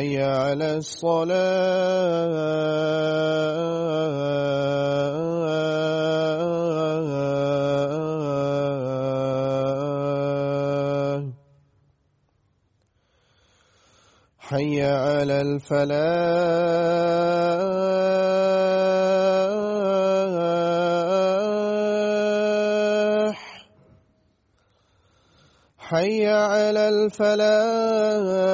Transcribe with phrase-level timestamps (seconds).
[0.00, 1.30] حي على الصلاة.
[14.38, 15.90] حي على الفلاح.
[25.78, 28.50] حي على الفلاح.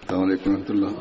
[0.04, 0.92] السلام عليكم ورحمة الله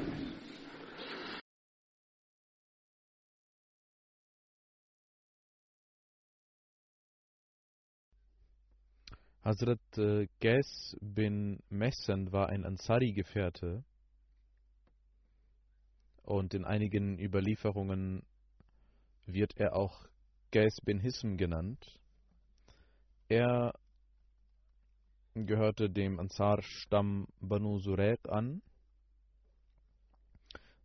[9.51, 13.83] Hazrat äh, Gas bin Mehsan war ein Ansari-Gefährte
[16.23, 18.23] und in einigen Überlieferungen
[19.25, 20.07] wird er auch
[20.51, 21.99] Gas bin Hism genannt.
[23.27, 23.73] Er
[25.33, 28.61] gehörte dem Ansar-Stamm Banu Surayq an.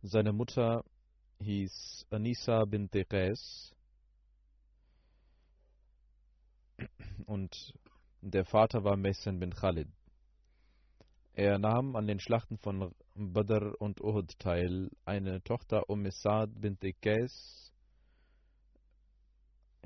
[0.01, 0.83] Seine Mutter
[1.39, 3.73] hieß Anisa bint Qais
[7.27, 7.73] und
[8.21, 9.87] der Vater war Messen bin Khalid.
[11.33, 14.89] Er nahm an den Schlachten von Badr und Uhud teil.
[15.05, 17.71] Eine Tochter Umm Sa'd bint Qais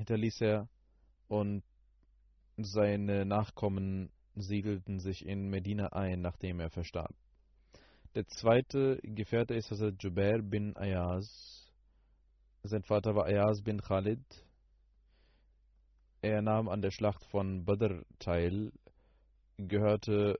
[0.01, 0.67] hinterließ er
[1.27, 1.63] und
[2.57, 7.13] seine Nachkommen siedelten sich in Medina ein, nachdem er verstarb.
[8.15, 11.71] Der zweite Gefährte ist Hazrat Jubair bin Ayaz.
[12.63, 14.23] Sein Vater war Ayaz bin Khalid.
[16.23, 18.71] Er nahm an der Schlacht von Badr teil,
[19.57, 20.39] gehörte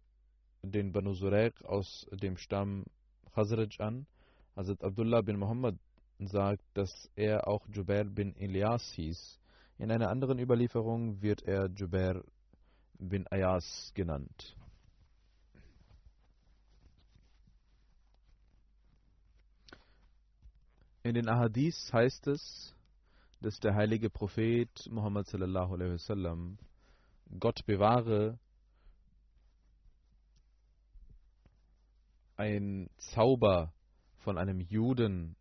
[0.61, 2.85] den Banu Zurek aus dem Stamm
[3.33, 4.05] Khazraj an.
[4.55, 5.79] Hazrat Abdullah bin Muhammad
[6.19, 9.39] sagt, dass er auch Jubair bin Ilyas hieß.
[9.79, 12.23] In einer anderen Überlieferung wird er Jubair
[12.99, 14.55] bin Ayas genannt.
[21.01, 22.75] In den Ahadith heißt es,
[23.41, 26.57] dass der heilige Prophet Muhammad sallallahu alaihi wasallam
[27.39, 28.39] Gott bewahre
[32.35, 33.73] ein Zauber
[34.19, 35.35] von einem Juden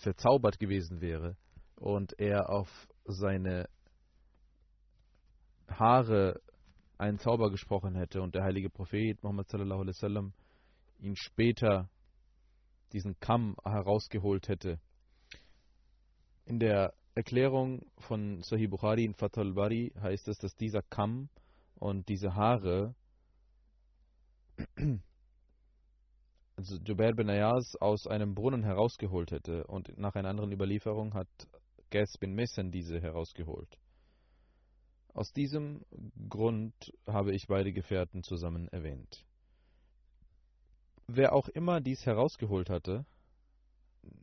[0.00, 1.36] verzaubert gewesen wäre
[1.76, 2.68] und er auf
[3.04, 3.68] seine
[5.68, 6.40] Haare
[6.98, 10.32] einen Zauber gesprochen hätte und der heilige Prophet Muhammad sallallahu alaihi wasallam
[11.00, 11.90] ihn später
[12.92, 14.78] diesen Kamm herausgeholt hätte.
[16.44, 21.28] In der Erklärung von Sahih Bukhari in Fathul Bari heißt es, dass dieser Kamm
[21.76, 22.94] und diese Haare
[26.56, 31.28] also Jubair bin Ayaz aus einem Brunnen herausgeholt hätte und nach einer anderen Überlieferung hat
[31.90, 33.78] Gas bin Messen diese herausgeholt.
[35.14, 35.84] Aus diesem
[36.28, 36.74] Grund
[37.06, 39.26] habe ich beide Gefährten zusammen erwähnt.
[41.06, 43.04] Wer auch immer dies herausgeholt hatte,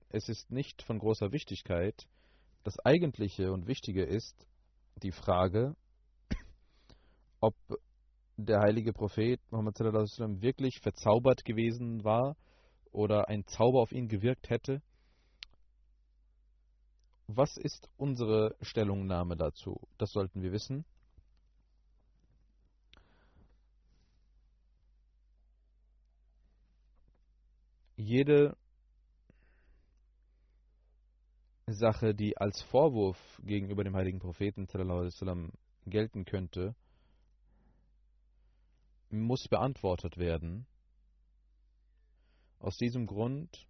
[0.09, 2.07] es ist nicht von großer Wichtigkeit.
[2.63, 4.47] Das Eigentliche und Wichtige ist
[5.03, 5.75] die Frage,
[7.39, 7.55] ob
[8.37, 12.35] der heilige Prophet Muhammad wirklich verzaubert gewesen war
[12.91, 14.81] oder ein Zauber auf ihn gewirkt hätte.
[17.27, 19.79] Was ist unsere Stellungnahme dazu?
[19.97, 20.85] Das sollten wir wissen.
[27.95, 28.55] Jede
[31.79, 34.67] Sache, die als Vorwurf gegenüber dem heiligen Propheten
[35.85, 36.75] gelten könnte,
[39.09, 40.67] muss beantwortet werden.
[42.59, 43.65] Aus diesem Grund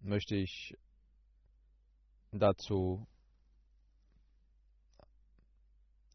[0.00, 0.78] möchte ich
[2.32, 3.06] dazu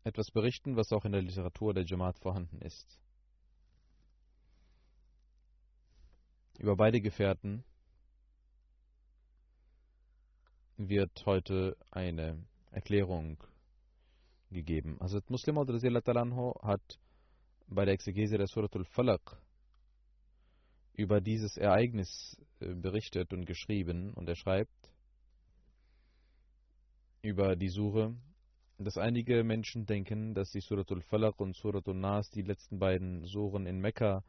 [0.03, 2.99] etwas berichten, was auch in der Literatur der Jamaat vorhanden ist.
[6.57, 7.63] Über beide Gefährten
[10.89, 13.37] wird heute eine Erklärung
[14.51, 14.97] gegeben.
[14.99, 16.99] Also Muslim hat
[17.67, 19.41] bei der Exegese der Suratul Falaq
[20.93, 24.91] über dieses Ereignis äh, berichtet und geschrieben und er schreibt
[27.23, 28.15] über die Sure,
[28.77, 33.65] dass einige Menschen denken, dass die Suratul Falaq und Suratul Nas, die letzten beiden Suren
[33.65, 34.23] in Mekka,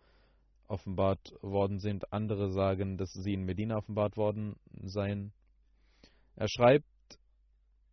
[0.69, 2.13] offenbart worden sind.
[2.13, 5.33] Andere sagen, dass sie in Medina offenbart worden seien.
[6.37, 6.87] Er schreibt,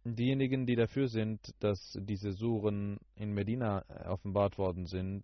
[0.04, 5.24] diejenigen, die dafür sind, dass diese Suren in Medina offenbart worden sind,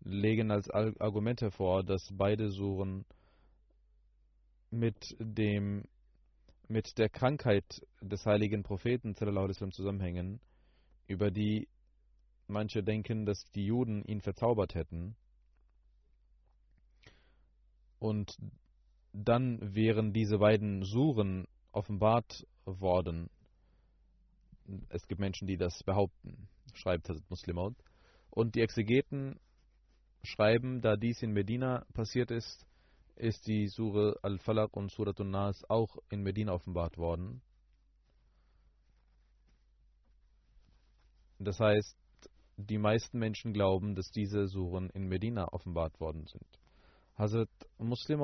[0.00, 3.04] legen als Argument hervor, dass beide Suren
[4.70, 5.84] mit dem
[6.66, 7.64] mit der Krankheit
[8.00, 10.40] des heiligen Propheten zusammenhängen,
[11.06, 11.68] über die
[12.46, 15.14] manche denken, dass die Juden ihn verzaubert hätten.
[17.98, 18.36] Und
[19.12, 23.30] dann wären diese beiden Suren offenbart worden.
[24.88, 27.74] Es gibt Menschen, die das behaupten, schreibt Hazrat Muslimaut.
[28.30, 29.38] Und die Exegeten
[30.22, 32.66] schreiben, da dies in Medina passiert ist,
[33.16, 37.42] ist die Sure Al-Falaq und Surat Nas auch in Medina offenbart worden.
[41.38, 41.96] Das heißt,
[42.56, 46.46] die meisten Menschen glauben, dass diese Suren in Medina offenbart worden sind.
[47.16, 48.20] Hazrat Muslim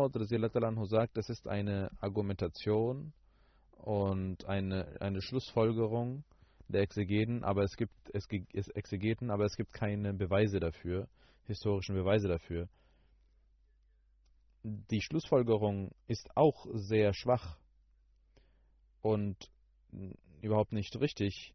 [0.86, 3.12] sagt, das ist eine Argumentation
[3.84, 6.24] und eine, eine Schlussfolgerung
[6.68, 11.08] der Exegeten, aber es gibt es, es Exegeten, aber es gibt keine Beweise dafür,
[11.46, 12.68] historischen Beweise dafür.
[14.62, 17.56] Die Schlussfolgerung ist auch sehr schwach
[19.00, 19.50] und
[20.42, 21.54] überhaupt nicht richtig.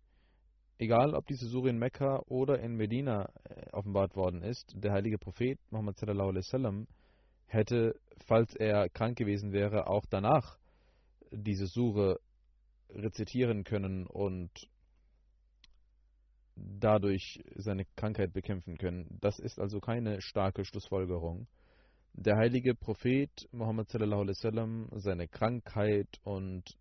[0.77, 5.17] Egal, ob diese Sure in Mekka oder in Medina äh, offenbart worden ist, der heilige
[5.17, 6.85] Prophet Muhammad sallallahu alaihi
[7.45, 10.57] hätte, falls er krank gewesen wäre, auch danach
[11.35, 12.19] diese Sure
[12.89, 14.51] rezitieren können und
[16.55, 19.17] dadurch seine Krankheit bekämpfen können.
[19.21, 21.47] Das ist also keine starke Schlussfolgerung.
[22.13, 26.77] Der heilige Prophet Muhammad sallallahu alaihi wasallam, seine Krankheit und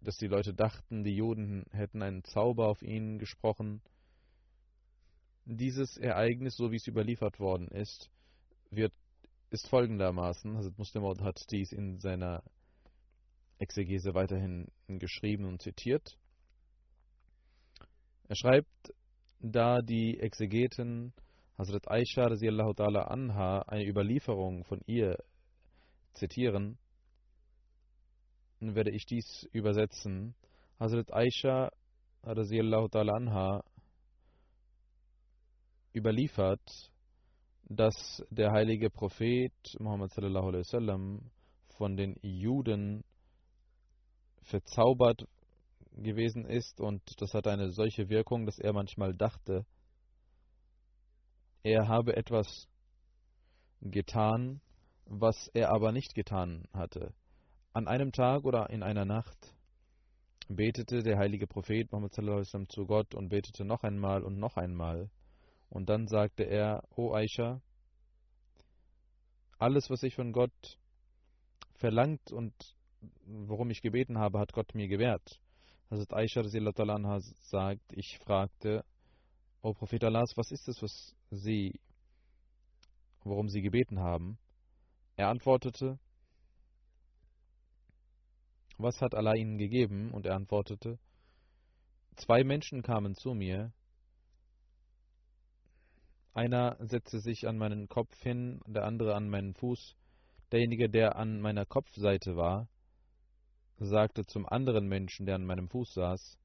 [0.00, 3.82] dass die Leute dachten, die Juden hätten einen Zauber auf ihn gesprochen.
[5.44, 8.10] Dieses Ereignis, so wie es überliefert worden ist,
[8.70, 8.92] wird,
[9.50, 12.44] ist folgendermaßen, also Muslim hat dies in seiner
[13.58, 16.16] Exegese weiterhin geschrieben und zitiert.
[18.28, 18.94] Er schreibt,
[19.40, 21.12] da die Exegeten
[21.56, 25.16] Hazrat Aisha ta'ala anha eine Überlieferung von ihr
[26.12, 26.78] zitieren,
[28.60, 30.34] werde ich dies übersetzen.
[30.78, 31.72] Hazrat Aisha
[32.22, 33.64] ta'ala anha
[35.94, 36.92] überliefert,
[37.64, 41.30] dass der heilige Prophet Muhammad sallallahu alaihi wasallam
[41.76, 43.04] von den Juden
[44.48, 45.28] verzaubert
[45.92, 49.66] gewesen ist und das hat eine solche Wirkung, dass er manchmal dachte,
[51.62, 52.68] er habe etwas
[53.80, 54.60] getan,
[55.04, 57.12] was er aber nicht getan hatte.
[57.72, 59.54] An einem Tag oder in einer Nacht
[60.48, 62.14] betete der heilige Prophet Muhammad
[62.70, 65.10] zu Gott und betete noch einmal und noch einmal.
[65.68, 67.60] Und dann sagte er, O Aisha,
[69.58, 70.78] alles, was ich von Gott
[71.74, 72.54] verlangt und
[73.26, 75.40] worum ich gebeten habe, hat Gott mir gewährt.
[75.90, 78.84] Hazrat Aisha anha sagt, ich fragte,
[79.62, 81.80] O Prophet Allahs, was ist es, was Sie,
[83.24, 84.38] worum Sie gebeten haben?
[85.16, 85.98] Er antwortete,
[88.76, 90.12] was hat Allah Ihnen gegeben?
[90.12, 90.98] Und er antwortete,
[92.16, 93.72] zwei Menschen kamen zu mir,
[96.34, 99.96] einer setzte sich an meinen Kopf hin, der andere an meinen Fuß.
[100.52, 102.68] Derjenige, der an meiner Kopfseite war,
[103.78, 106.38] sagte zum anderen Menschen, der an meinem Fuß saß,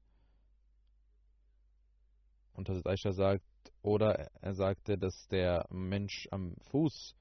[2.54, 3.44] und Hazrat Aisha sagt,
[3.82, 7.16] oder er sagte, dass der Mensch am Fuß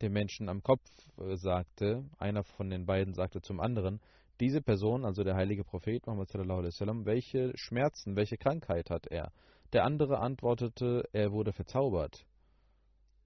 [0.00, 4.00] dem Menschen am Kopf äh, sagte, einer von den beiden sagte zum anderen,
[4.40, 9.32] diese Person, also der heilige Prophet Muhammad welche Schmerzen, welche Krankheit hat er?
[9.72, 12.24] Der andere antwortete, er wurde verzaubert.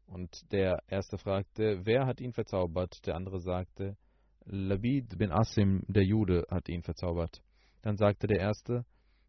[0.07, 3.07] Und der erste fragte, wer hat ihn verzaubert?
[3.07, 3.97] Der andere sagte,
[4.45, 7.43] Labid bin Asim, der Jude, hat ihn verzaubert.
[7.83, 8.85] Dann sagte der Erste,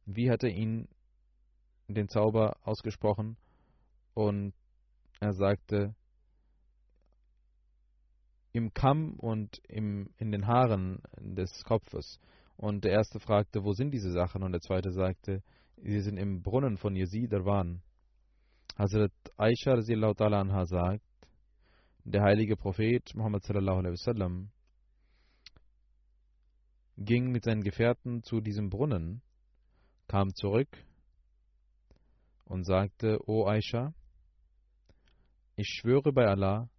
[0.05, 0.87] wie hat er ihn
[1.87, 3.37] den Zauber ausgesprochen?
[4.13, 4.53] Und
[5.19, 5.95] er sagte,
[8.51, 12.19] im Kamm und im, in den Haaren des Kopfes.
[12.55, 14.43] Und der Erste fragte, wo sind diese Sachen?
[14.43, 15.41] Und der Zweite sagte,
[15.77, 17.81] sie sind im Brunnen von Yazid Arwan.
[18.77, 21.01] Hazrat Aisha sagt,
[22.05, 24.49] der heilige Prophet Muhammad sallallahu alaihi wasallam
[26.97, 29.21] ging mit seinen Gefährten zu diesem Brunnen,
[30.07, 30.69] kam zurück
[32.45, 33.93] und sagte, O Aisha,
[35.55, 36.69] ich schwöre bei Allah,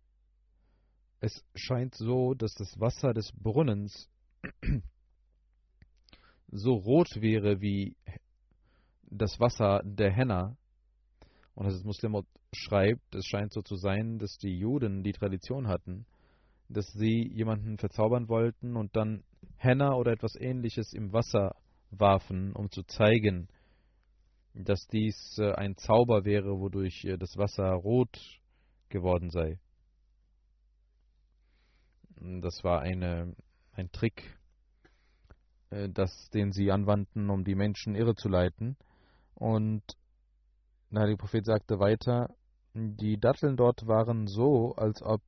[1.20, 4.10] es scheint so, dass das Wasser des Brunnens
[6.48, 7.96] so rot wäre wie
[9.02, 10.56] das Wasser der Henna.
[11.54, 12.20] Und das Muslim
[12.52, 16.04] schreibt, es scheint so zu sein, dass die Juden die Tradition hatten,
[16.68, 19.24] dass sie jemanden verzaubern wollten und dann
[19.56, 21.56] Henna oder etwas ähnliches im Wasser
[21.90, 23.48] warfen, um zu zeigen,
[24.54, 28.40] dass dies äh, ein Zauber wäre, wodurch äh, das Wasser rot
[28.88, 29.58] geworden sei.
[32.16, 33.34] Das war eine,
[33.72, 34.38] ein Trick,
[35.70, 38.76] äh, das, den sie anwandten, um die Menschen irre zu leiten.
[39.34, 39.82] Und
[40.90, 42.32] der Heilige Prophet sagte weiter,
[42.74, 45.22] die Datteln dort waren so, als ob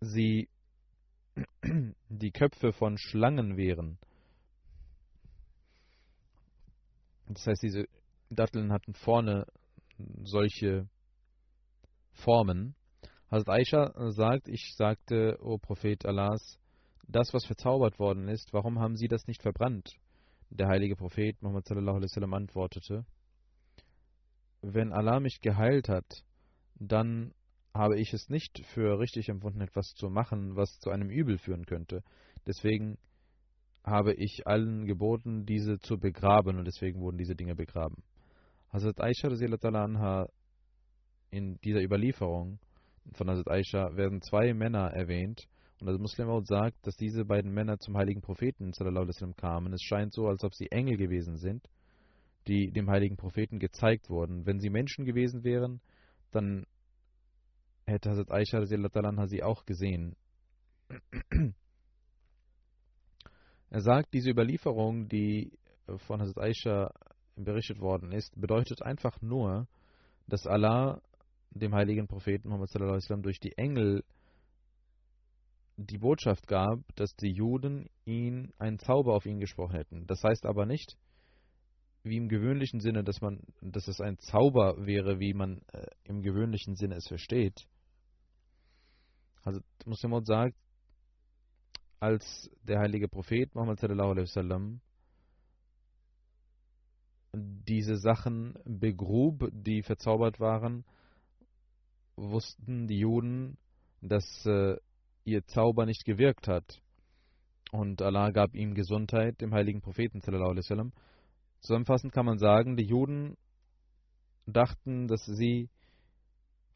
[0.00, 0.48] sie
[2.08, 3.98] die Köpfe von Schlangen wären.
[7.28, 7.86] Das heißt, diese
[8.30, 9.46] Datteln hatten vorne
[10.22, 10.88] solche
[12.12, 12.74] Formen.
[13.30, 16.58] Hazrat Aisha sagt, ich sagte, O Prophet Allahs,
[17.08, 19.90] das, was verzaubert worden ist, warum haben Sie das nicht verbrannt?
[20.50, 23.04] Der heilige Prophet Muhammad sallallahu alaihi wasallam antwortete,
[24.62, 26.24] wenn Allah mich geheilt hat,
[26.76, 27.32] dann
[27.76, 31.66] habe ich es nicht für richtig empfunden, etwas zu machen, was zu einem Übel führen
[31.66, 32.02] könnte.
[32.46, 32.98] Deswegen
[33.84, 38.02] habe ich allen geboten, diese zu begraben und deswegen wurden diese Dinge begraben.
[38.72, 40.28] Hazrat Aisha anha
[41.30, 42.58] in dieser Überlieferung
[43.12, 45.48] von Hazrat Aisha werden zwei Männer erwähnt
[45.80, 49.72] und das Muslim sagt, dass diese beiden Männer zum heiligen Propheten sallam, kamen.
[49.72, 51.68] Es scheint so, als ob sie Engel gewesen sind,
[52.48, 54.46] die dem heiligen Propheten gezeigt wurden.
[54.46, 55.80] Wenn sie Menschen gewesen wären,
[56.32, 56.66] dann
[57.86, 58.64] hätte Hazrat Aisha
[59.26, 60.16] sie auch gesehen.
[63.68, 65.58] Er sagt, diese Überlieferung, die
[66.06, 66.92] von Hazrat Aisha
[67.36, 69.66] berichtet worden ist, bedeutet einfach nur,
[70.26, 71.00] dass Allah
[71.50, 74.04] dem heiligen Propheten Muhammad sallam, durch die Engel
[75.76, 80.06] die Botschaft gab, dass die Juden ihn einen Zauber auf ihn gesprochen hätten.
[80.06, 80.96] Das heißt aber nicht,
[82.02, 86.22] wie im gewöhnlichen Sinne, dass man, dass es ein Zauber wäre, wie man äh, im
[86.22, 87.66] gewöhnlichen Sinne es versteht.
[89.46, 90.56] Also Muslim sagt,
[92.00, 94.80] als der heilige Prophet Muhammad sallallahu alaihi wasallam
[97.32, 100.84] diese Sachen begrub, die verzaubert waren,
[102.16, 103.56] wussten die Juden,
[104.00, 104.78] dass äh,
[105.24, 106.82] ihr Zauber nicht gewirkt hat.
[107.70, 110.22] Und Allah gab ihm Gesundheit, dem heiligen Propheten.
[111.60, 113.36] Zusammenfassend kann man sagen, die Juden
[114.46, 115.68] dachten, dass sie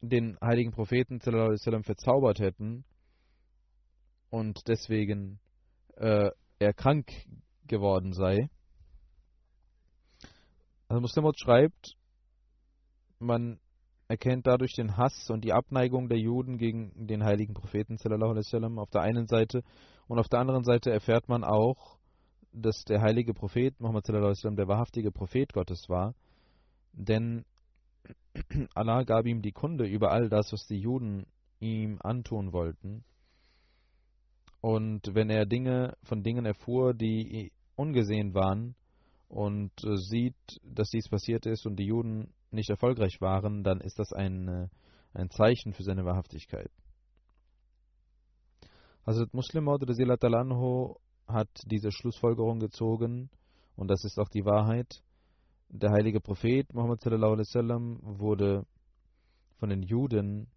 [0.01, 2.83] den heiligen Propheten verzaubert hätten
[4.29, 5.39] und deswegen
[5.95, 7.11] äh, er krank
[7.67, 8.49] geworden sei.
[10.87, 11.95] Also Muslimot schreibt,
[13.19, 13.59] man
[14.07, 18.89] erkennt dadurch den Hass und die Abneigung der Juden gegen den heiligen Propheten sallam, auf
[18.89, 19.63] der einen Seite
[20.07, 21.97] und auf der anderen Seite erfährt man auch,
[22.51, 26.13] dass der heilige Prophet Muhammad sallam, der wahrhaftige Prophet Gottes war,
[26.91, 27.45] denn
[28.75, 31.25] Allah gab ihm die Kunde über all das, was die Juden
[31.59, 33.03] ihm antun wollten.
[34.61, 38.75] Und wenn er Dinge von Dingen erfuhr, die ungesehen waren,
[39.31, 43.97] und äh, sieht, dass dies passiert ist und die Juden nicht erfolgreich waren, dann ist
[43.97, 44.67] das ein, äh,
[45.13, 46.69] ein Zeichen für seine Wahrhaftigkeit.
[49.05, 53.29] Hazrat Muslim hat diese Schlussfolgerung gezogen
[53.77, 55.01] und das ist auch die Wahrheit.
[55.73, 58.65] Der heilige Prophet Muhammad sallam, wurde
[59.57, 60.47] von den Juden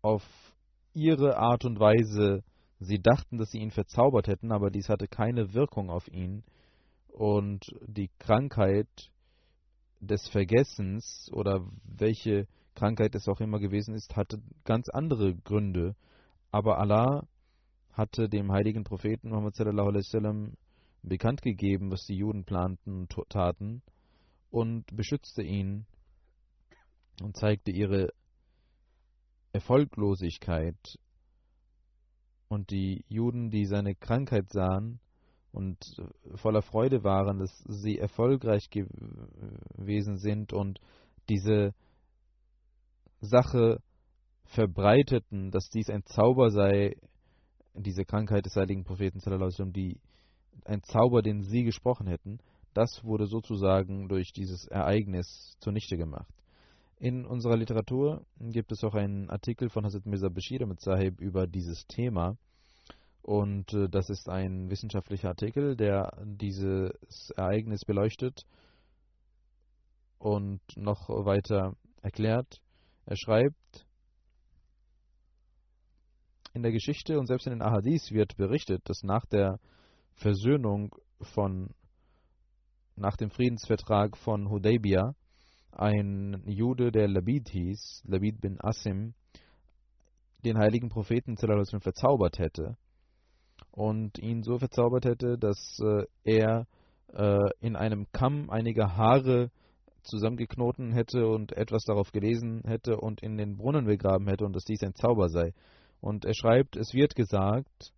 [0.00, 0.22] auf
[0.94, 2.42] ihre Art und Weise
[2.84, 6.42] Sie dachten, dass sie ihn verzaubert hätten, aber dies hatte keine Wirkung auf ihn.
[7.08, 8.88] Und die Krankheit
[10.00, 15.94] des Vergessens oder welche Krankheit es auch immer gewesen ist, hatte ganz andere Gründe.
[16.50, 17.26] Aber Allah
[17.92, 20.54] hatte dem heiligen Propheten Muhammad sallallahu alaihi wasallam
[21.02, 23.82] bekannt gegeben, was die Juden planten und taten
[24.50, 25.86] und beschützte ihn
[27.22, 28.12] und zeigte ihre
[29.52, 30.98] Erfolglosigkeit
[32.48, 35.00] und die Juden, die seine Krankheit sahen
[35.52, 35.78] und
[36.34, 40.80] voller Freude waren, dass sie erfolgreich gewesen sind und
[41.28, 41.74] diese
[43.20, 43.82] Sache
[44.44, 46.96] verbreiteten, dass dies ein Zauber sei,
[47.74, 49.20] diese Krankheit des heiligen Propheten,
[49.72, 50.00] die
[50.64, 52.38] ein Zauber, den sie gesprochen hätten,
[52.74, 56.32] das wurde sozusagen durch dieses Ereignis zunichte gemacht.
[56.98, 61.46] In unserer Literatur gibt es auch einen Artikel von Hazrat Mirza Bashir mit Sahib über
[61.46, 62.36] dieses Thema.
[63.22, 68.46] Und äh, das ist ein wissenschaftlicher Artikel, der dieses Ereignis beleuchtet
[70.18, 72.60] und noch weiter erklärt.
[73.06, 73.86] Er schreibt,
[76.54, 79.58] in der Geschichte und selbst in den Ahadis wird berichtet, dass nach der
[80.14, 81.70] Versöhnung von,
[82.96, 85.14] nach dem Friedensvertrag von Hudaybiyah,
[85.72, 89.14] ein Jude, der Labid hieß, Labid bin Asim,
[90.44, 92.76] den heiligen Propheten verzaubert hätte
[93.70, 96.66] und ihn so verzaubert hätte, dass äh, er
[97.14, 99.50] äh, in einem Kamm einige Haare
[100.02, 104.64] zusammengeknoten hätte und etwas darauf gelesen hätte und in den Brunnen begraben hätte und dass
[104.64, 105.54] dies ein Zauber sei.
[106.00, 107.92] Und er schreibt, es wird gesagt,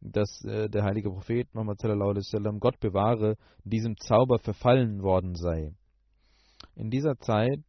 [0.00, 5.72] dass äh, der heilige Prophet Muhammad sallam, Gott bewahre, diesem Zauber verfallen worden sei.
[6.74, 7.64] In dieser Zeit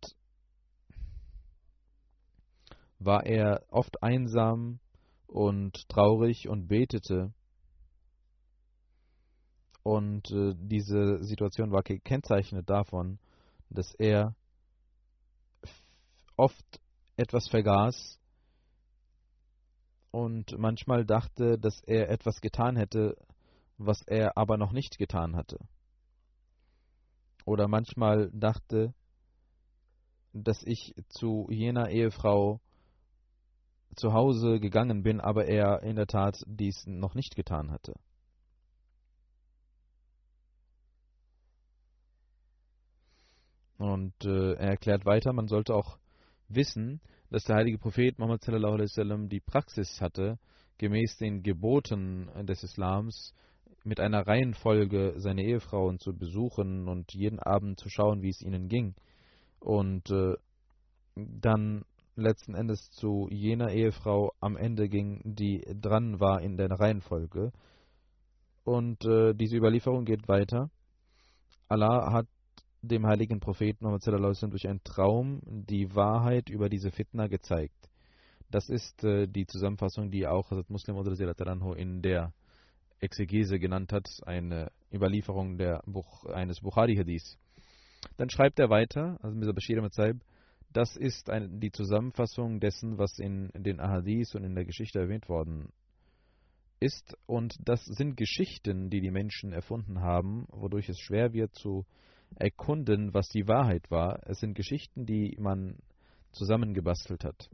[2.99, 4.79] war er oft einsam
[5.25, 7.33] und traurig und betete.
[9.83, 13.19] Und äh, diese Situation war gekennzeichnet davon,
[13.69, 14.35] dass er
[16.35, 16.81] oft
[17.15, 18.18] etwas vergaß
[20.11, 23.15] und manchmal dachte, dass er etwas getan hätte,
[23.77, 25.59] was er aber noch nicht getan hatte.
[27.45, 28.93] Oder manchmal dachte,
[30.33, 32.59] dass ich zu jener Ehefrau
[33.95, 37.93] zu Hause gegangen bin, aber er in der Tat dies noch nicht getan hatte.
[43.77, 45.97] Und äh, er erklärt weiter, man sollte auch
[46.49, 50.39] wissen, dass der heilige Prophet Muhammad sallam, die Praxis hatte,
[50.77, 53.33] gemäß den Geboten des Islams
[53.83, 58.67] mit einer Reihenfolge seine Ehefrauen zu besuchen und jeden Abend zu schauen, wie es ihnen
[58.67, 58.95] ging
[59.59, 60.35] und äh,
[61.15, 61.83] dann
[62.15, 67.51] letzten Endes zu jener Ehefrau am Ende ging, die dran war in der Reihenfolge.
[68.63, 70.69] Und äh, diese Überlieferung geht weiter.
[71.67, 72.27] Allah hat
[72.81, 77.89] dem heiligen Propheten Muhammad durch einen Traum die Wahrheit über diese Fitna gezeigt.
[78.49, 80.97] Das ist äh, die Zusammenfassung, die auch Hazrat Muslim
[81.77, 82.33] in der
[82.99, 87.37] Exegese genannt hat, eine Überlieferung der Buch, eines Bukhari-Hadiths.
[88.17, 89.53] Dann schreibt er weiter, also Mr.
[89.53, 90.17] Bashir Matzaib,
[90.71, 95.27] das ist ein, die Zusammenfassung dessen, was in den Ahadith und in der Geschichte erwähnt
[95.27, 95.71] worden
[96.79, 97.17] ist.
[97.25, 101.85] Und das sind Geschichten, die die Menschen erfunden haben, wodurch es schwer wird zu
[102.35, 104.19] erkunden, was die Wahrheit war.
[104.27, 105.77] Es sind Geschichten, die man
[106.31, 107.49] zusammengebastelt hat.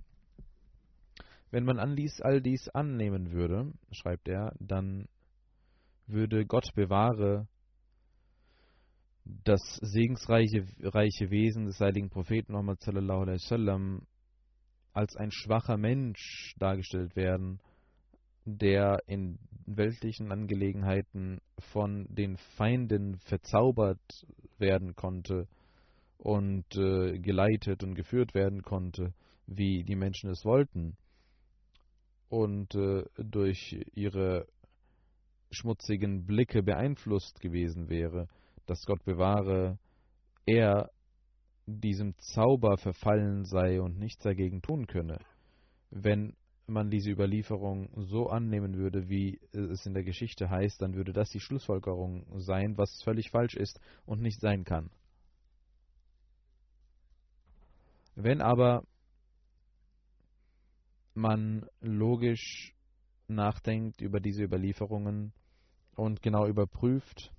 [1.52, 5.08] Wenn man all dies annehmen würde, schreibt er, dann
[6.08, 7.48] würde Gott bewahre
[9.26, 14.02] das segensreiche reiche Wesen des heiligen Propheten Muhammad sallallahu alaihi wasallam
[14.94, 17.60] als ein schwacher Mensch dargestellt werden,
[18.46, 24.00] der in weltlichen Angelegenheiten von den Feinden verzaubert
[24.60, 25.48] werden konnte
[26.18, 29.14] und äh, geleitet und geführt werden konnte,
[29.48, 30.98] wie die Menschen es wollten.
[32.30, 34.48] Und äh, durch ihre
[35.52, 38.28] schmutzigen Blicke beeinflusst gewesen wäre,
[38.66, 39.78] dass Gott bewahre,
[40.46, 40.90] er
[41.66, 45.20] diesem Zauber verfallen sei und nichts dagegen tun könne.
[45.90, 46.36] Wenn
[46.68, 51.30] man diese Überlieferung so annehmen würde, wie es in der Geschichte heißt, dann würde das
[51.30, 54.90] die Schlussfolgerung sein, was völlig falsch ist und nicht sein kann.
[58.16, 58.84] Wenn aber
[61.14, 62.74] man logisch
[63.28, 65.34] nachdenkt über diese Überlieferungen
[65.96, 67.32] und genau überprüft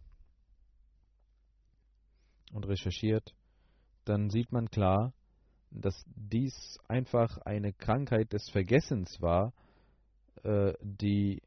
[2.52, 3.34] und recherchiert,
[4.04, 5.12] dann sieht man klar,
[5.70, 9.52] dass dies einfach eine Krankheit des Vergessens war,
[10.42, 11.42] äh, die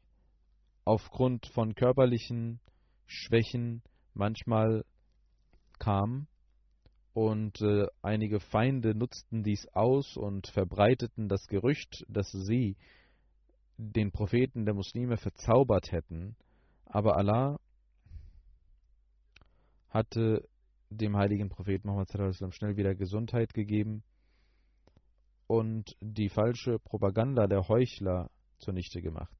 [0.84, 2.60] aufgrund von körperlichen
[3.06, 3.82] Schwächen
[4.14, 4.84] manchmal
[5.78, 6.26] kam
[7.12, 12.76] und äh, einige Feinde nutzten dies aus und verbreiteten das Gerücht, dass sie
[13.76, 16.36] den Propheten der Muslime verzaubert hätten,
[16.84, 17.58] aber Allah
[19.88, 20.46] hatte
[20.90, 24.02] dem heiligen Propheten Muhammad schnell wieder Gesundheit gegeben
[25.50, 29.36] und die falsche Propaganda der Heuchler zunichte gemacht.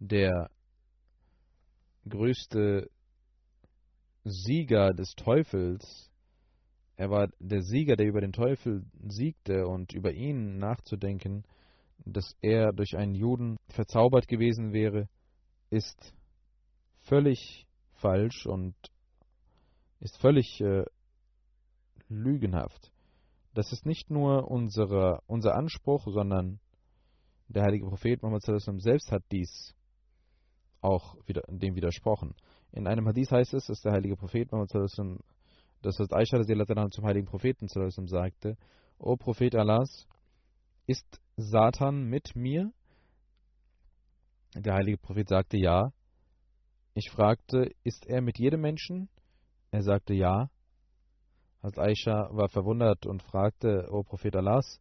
[0.00, 0.50] Der
[2.08, 2.90] größte
[4.24, 6.10] Sieger des Teufels,
[6.96, 11.44] er war der Sieger, der über den Teufel siegte und über ihn nachzudenken,
[12.04, 15.08] dass er durch einen Juden verzaubert gewesen wäre,
[15.70, 16.12] ist
[17.04, 18.74] völlig falsch und
[20.00, 20.84] ist völlig äh,
[22.08, 22.92] lügenhaft.
[23.54, 26.58] Das ist nicht nur unsere, unser Anspruch, sondern
[27.48, 29.74] der heilige Prophet Muhammad selbst hat dies
[30.80, 32.34] auch wieder, dem widersprochen.
[32.72, 34.72] In einem Hadith heißt es, dass der heilige Prophet Muhammad
[35.82, 36.42] das was Aisha
[36.90, 38.56] zum heiligen Propheten sagte,
[38.98, 40.08] O Prophet Allahs,
[40.86, 42.72] ist Satan mit mir?
[44.54, 45.92] Der heilige Prophet sagte ja.
[46.96, 49.08] Ich fragte, ist er mit jedem Menschen?
[49.72, 50.48] Er sagte ja.
[51.60, 54.80] Als Aisha war verwundert und fragte, O Prophet Allahs,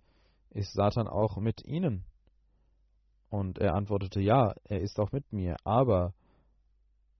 [0.51, 2.05] ist Satan auch mit Ihnen?
[3.29, 6.13] Und er antwortete, ja, er ist auch mit mir, aber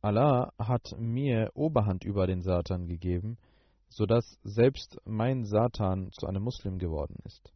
[0.01, 3.39] Allah hat mir Oberhand über den Satan gegeben,
[3.89, 7.51] sodass selbst mein Satan zu einem Muslim geworden ist.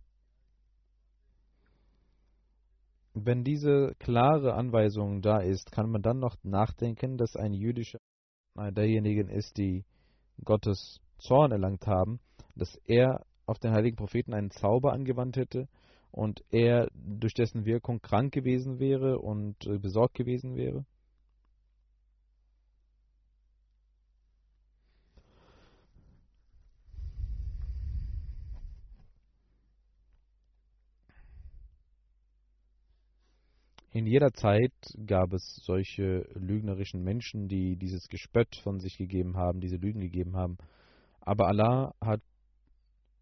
[3.26, 7.98] Wenn diese klare Anweisung da ist, kann man dann noch nachdenken, dass ein jüdischer
[8.56, 9.86] einer derjenigen ist, die
[10.44, 12.20] Gottes Zorn erlangt haben,
[12.56, 15.68] dass er auf den heiligen Propheten einen Zauber angewandt hätte
[16.12, 20.86] und er durch dessen Wirkung krank gewesen wäre und äh, besorgt gewesen wäre?
[33.92, 34.74] In jeder Zeit
[35.06, 40.36] gab es solche lügnerischen Menschen, die dieses Gespött von sich gegeben haben, diese Lügen gegeben
[40.36, 40.58] haben.
[41.22, 42.22] Aber Allah hat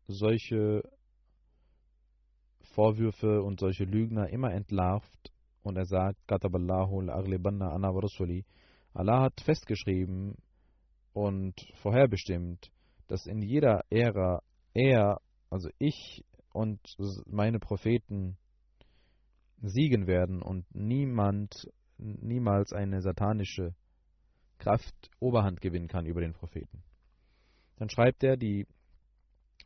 [0.08, 0.84] solche
[2.74, 5.32] Vorwürfe und solche Lügner immer entlarvt
[5.64, 6.20] und er sagt,
[8.94, 10.36] Allah hat festgeschrieben
[11.14, 12.72] und vorherbestimmt,
[13.08, 14.42] dass in jeder Ära
[14.74, 16.80] er, also ich und
[17.26, 18.38] meine Propheten
[19.62, 23.74] siegen werden und niemand, niemals eine satanische
[24.58, 26.84] Kraft Oberhand gewinnen kann über den Propheten.
[27.78, 28.68] Dann schreibt er, die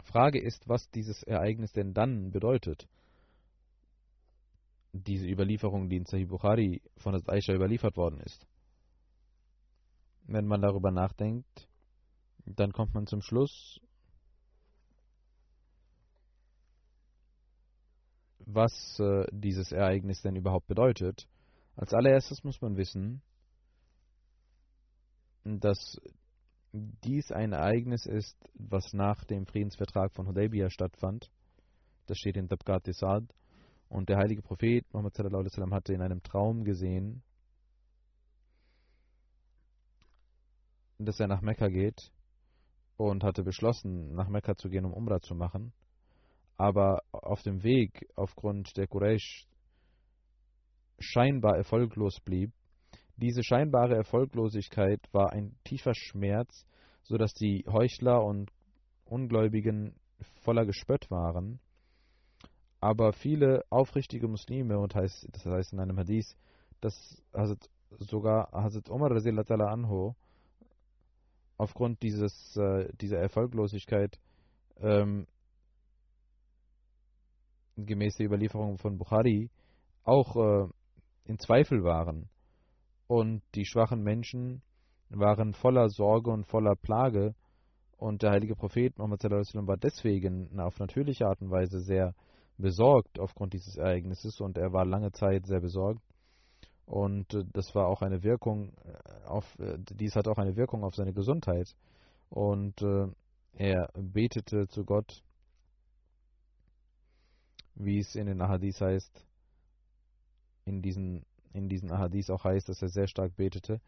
[0.04, 2.88] Frage ist, was dieses Ereignis denn dann bedeutet.
[4.94, 8.48] Diese Überlieferung, die in Sahih Bukhari von der Aisha überliefert worden ist.
[10.24, 11.68] Wenn man darüber nachdenkt,
[12.46, 13.80] dann kommt man zum Schluss,
[18.54, 21.28] was äh, dieses Ereignis denn überhaupt bedeutet.
[21.76, 23.22] Als allererstes muss man wissen,
[25.44, 26.00] dass
[26.72, 31.32] dies ein Ereignis ist, was nach dem Friedensvertrag von Hudaybiyah stattfand.
[32.08, 33.24] Das steht in Tabqat Isad.
[33.88, 37.24] Und der heilige Prophet Muhammad sallam, hatte in einem Traum gesehen,
[41.00, 42.12] dass er nach Mekka geht
[42.98, 45.74] und hatte beschlossen, nach Mekka zu gehen, um Umrah zu machen.
[46.60, 49.48] Aber auf dem Weg, aufgrund der Quraysh,
[51.00, 52.52] scheinbar erfolglos blieb.
[53.16, 56.66] Diese scheinbare Erfolglosigkeit war ein tiefer Schmerz,
[57.04, 58.52] so dass die Heuchler und
[59.06, 59.96] Ungläubigen
[60.44, 61.62] voller Gespött waren.
[62.82, 66.36] Aber viele aufrichtige Muslime, und heißt, das heißt in einem Hadith,
[66.82, 67.70] dass Hazrat,
[68.00, 70.14] sogar Hazrat Umar anho
[71.58, 74.20] aufgrund dieses, äh, dieser Erfolglosigkeit
[74.82, 75.26] ähm,
[77.86, 79.50] gemäß der Überlieferung von Bukhari
[80.04, 80.68] auch äh,
[81.26, 82.30] in Zweifel waren.
[83.08, 84.62] Und die schwachen Menschen
[85.10, 87.34] waren voller Sorge und voller Plage.
[87.98, 92.14] Und der heilige Prophet Muhammad war deswegen auf natürliche Art und Weise sehr
[92.58, 96.02] besorgt aufgrund dieses Ereignisses und er war lange Zeit sehr besorgt.
[96.86, 100.84] Und äh, das war auch eine Wirkung äh, auf, äh, dies hat auch eine Wirkung
[100.84, 101.76] auf seine Gesundheit.
[102.30, 102.84] Und
[103.54, 105.24] er betete zu Gott,
[107.80, 109.26] wie es in den Ahadith heißt,
[110.66, 113.82] in diesen, in diesen Ahadith auch heißt, dass er sehr stark betete,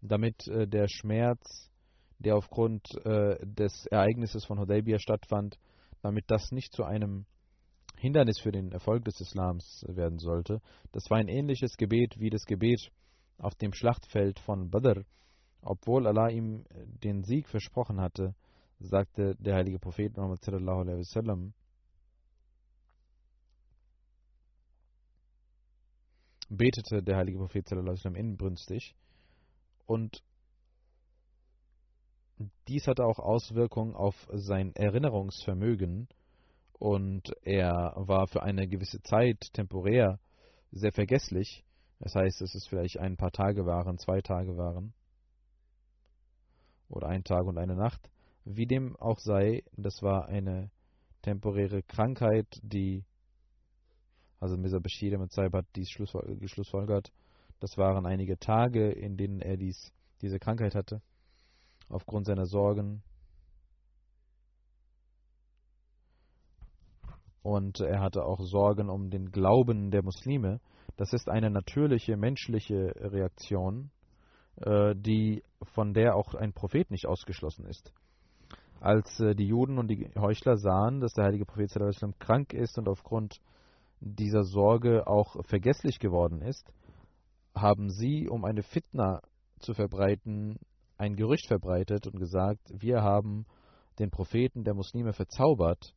[0.00, 1.70] damit äh, der Schmerz,
[2.18, 5.58] der aufgrund äh, des Ereignisses von Hudaybiyah stattfand,
[6.02, 7.26] damit das nicht zu einem
[7.98, 10.60] Hindernis für den Erfolg des Islams werden sollte.
[10.92, 12.90] Das war ein ähnliches Gebet wie das Gebet
[13.38, 15.02] auf dem Schlachtfeld von Badr.
[15.62, 16.64] Obwohl Allah ihm
[17.02, 18.34] den Sieg versprochen hatte,
[18.78, 21.54] sagte der heilige Prophet Muhammad sallallahu alaihi wasallam,
[26.48, 28.94] betete der heilige Prophet inbrünstig
[29.86, 30.22] und
[32.68, 36.08] dies hatte auch Auswirkungen auf sein Erinnerungsvermögen
[36.78, 40.18] und er war für eine gewisse Zeit temporär
[40.70, 41.64] sehr vergesslich.
[41.98, 44.92] Das heißt, dass es vielleicht ein paar Tage waren, zwei Tage waren
[46.88, 48.10] oder ein Tag und eine Nacht.
[48.44, 50.70] Wie dem auch sei, das war eine
[51.22, 53.04] temporäre Krankheit, die
[54.46, 55.92] also Mirza Bashir mit Saib hat dies
[56.38, 57.12] geschlussfolgert.
[57.58, 61.02] Das waren einige Tage, in denen er dies, diese Krankheit hatte,
[61.88, 63.02] aufgrund seiner Sorgen.
[67.42, 70.60] Und er hatte auch Sorgen um den Glauben der Muslime.
[70.96, 73.90] Das ist eine natürliche menschliche Reaktion,
[74.60, 75.42] äh, die
[75.74, 77.92] von der auch ein Prophet nicht ausgeschlossen ist.
[78.80, 81.72] Als äh, die Juden und die Heuchler sahen, dass der heilige Prophet
[82.20, 83.40] krank ist und aufgrund
[84.14, 86.72] dieser Sorge auch vergesslich geworden ist,
[87.54, 89.20] haben sie, um eine Fitna
[89.58, 90.58] zu verbreiten,
[90.98, 93.46] ein Gerücht verbreitet und gesagt, wir haben
[93.98, 95.94] den Propheten der Muslime verzaubert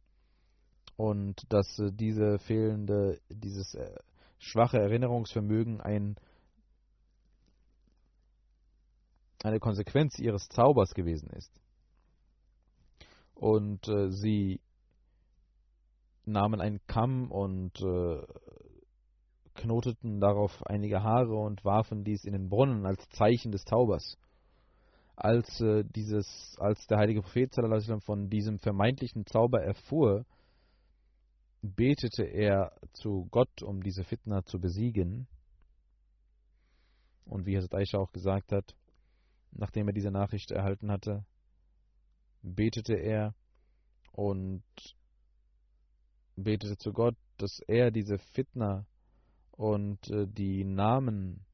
[0.96, 3.96] und dass äh, diese fehlende, dieses äh,
[4.40, 6.16] schwache Erinnerungsvermögen ein,
[9.44, 11.52] eine Konsequenz ihres Zaubers gewesen ist.
[13.36, 14.60] Und äh, sie
[16.32, 18.22] nahmen einen Kamm und äh,
[19.56, 24.18] knoteten darauf einige Haare und warfen dies in den Brunnen als Zeichen des Zaubers.
[25.16, 27.54] Als äh, dieses, als der heilige Prophet
[28.06, 30.26] von diesem vermeintlichen Zauber erfuhr,
[31.62, 35.28] betete er zu Gott, um diese Fitna zu besiegen.
[37.26, 38.76] Und wie Hazrat Aisha auch gesagt hat,
[39.52, 41.26] nachdem er diese Nachricht erhalten hatte,
[42.42, 43.36] betete er
[44.14, 44.64] und
[46.44, 48.86] betete zu Gott, dass er diese Fitna
[49.52, 51.46] und äh, die Namen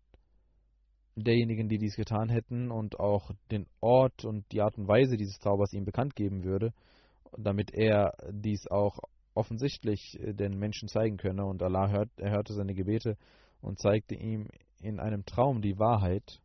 [1.15, 5.39] derjenigen, die dies getan hätten und auch den Ort und die Art und Weise dieses
[5.39, 6.73] Zaubers ihm bekannt geben würde,
[7.37, 8.99] damit er dies auch
[9.33, 11.45] offensichtlich äh, den Menschen zeigen könne.
[11.45, 13.17] Und Allah hört, er hörte seine Gebete
[13.61, 14.47] und zeigte ihm
[14.81, 16.41] in einem Traum die Wahrheit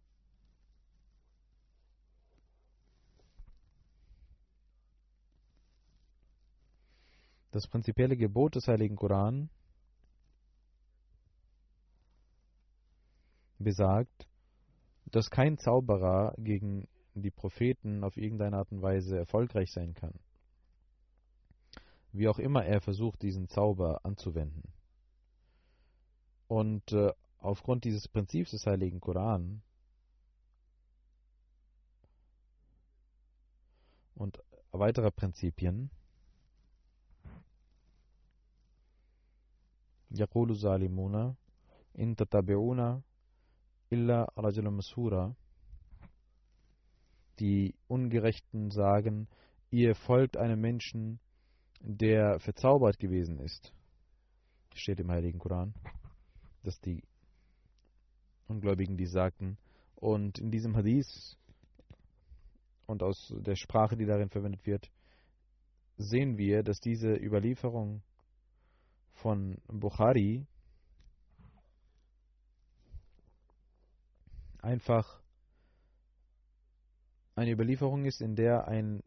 [7.50, 9.50] Das prinzipielle Gebot des Heiligen Koran
[13.58, 14.28] besagt,
[15.06, 20.14] dass kein Zauberer gegen die Propheten auf irgendeine Art und Weise erfolgreich sein kann.
[22.12, 24.72] wie auch immer er versucht, diesen Zauber anzuwenden.
[26.48, 29.62] Und äh, aufgrund dieses Prinzips des Heiligen Koran
[34.16, 35.90] und weiterer Prinzipien
[40.11, 41.35] يقول الظالمون
[41.99, 43.01] إن تتبعون
[43.93, 45.35] إلا رجلا مسهورا
[47.37, 49.27] Die Ungerechten sagen,
[49.69, 51.19] ihr folgt einem Menschen,
[51.81, 53.73] der verzaubert gewesen ist.
[54.73, 55.73] Steht im Heiligen Koran,
[56.63, 57.03] dass die
[58.47, 59.57] Ungläubigen die sagten.
[59.95, 61.37] Und in diesem Hadith
[62.85, 64.89] und aus der Sprache, die darin verwendet wird,
[65.97, 68.01] sehen wir, dass diese Überlieferung
[69.22, 70.46] von Bukhari
[74.58, 75.20] einfach
[77.34, 79.02] eine Überlieferung ist, in der ein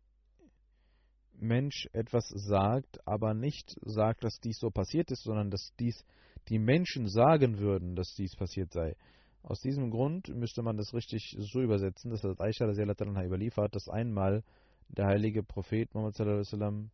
[1.33, 6.05] Mensch etwas sagt, aber nicht sagt, dass dies so passiert ist, sondern dass dies
[6.49, 8.95] die Menschen sagen würden, dass dies passiert sei.
[9.43, 14.43] Aus diesem Grund müsste man das richtig so übersetzen, dass das Aisha überliefert, dass einmal
[14.87, 16.91] der heilige Prophet Muhammad sallam,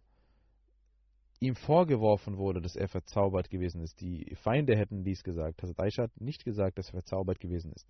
[1.39, 4.01] ihm vorgeworfen wurde, dass er verzaubert gewesen ist.
[4.01, 5.61] Die Feinde hätten dies gesagt.
[5.61, 7.87] Hazrat Aisha hat nicht gesagt, dass er verzaubert gewesen ist.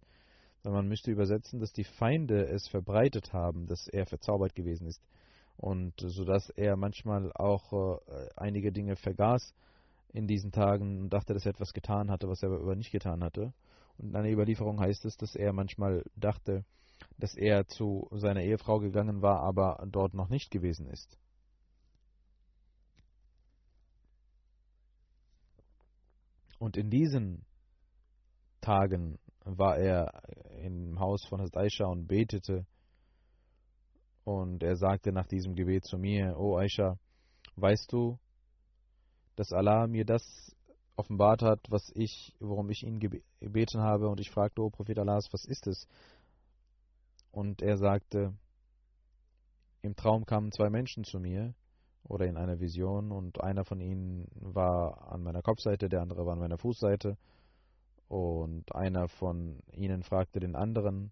[0.61, 5.01] Sondern man müsste übersetzen, dass die Feinde es verbreitet haben, dass er verzaubert gewesen ist.
[5.57, 9.53] Und so dass er manchmal auch äh, einige Dinge vergaß
[10.13, 13.23] in diesen Tagen und dachte, dass er etwas getan hatte, was er aber nicht getan
[13.23, 13.53] hatte.
[13.97, 16.63] Und in einer Überlieferung heißt es, dass er manchmal dachte,
[17.17, 21.17] dass er zu seiner Ehefrau gegangen war, aber dort noch nicht gewesen ist.
[26.59, 27.45] Und in diesen
[28.61, 30.11] Tagen war er
[30.61, 32.65] im Haus von Aisha und betete.
[34.25, 36.99] Und er sagte nach diesem Gebet zu mir, O Aisha,
[37.55, 38.19] weißt du,
[39.35, 40.55] dass Allah mir das
[40.97, 44.09] offenbart hat, was ich, worum ich ihn gebeten habe.
[44.09, 45.87] Und ich fragte, O Prophet Allahs, was ist es?
[47.31, 48.33] Und er sagte,
[49.81, 51.53] im Traum kamen zwei Menschen zu mir
[52.09, 56.33] oder in einer Vision und einer von ihnen war an meiner Kopfseite, der andere war
[56.33, 57.17] an meiner Fußseite
[58.07, 61.11] und einer von ihnen fragte den anderen,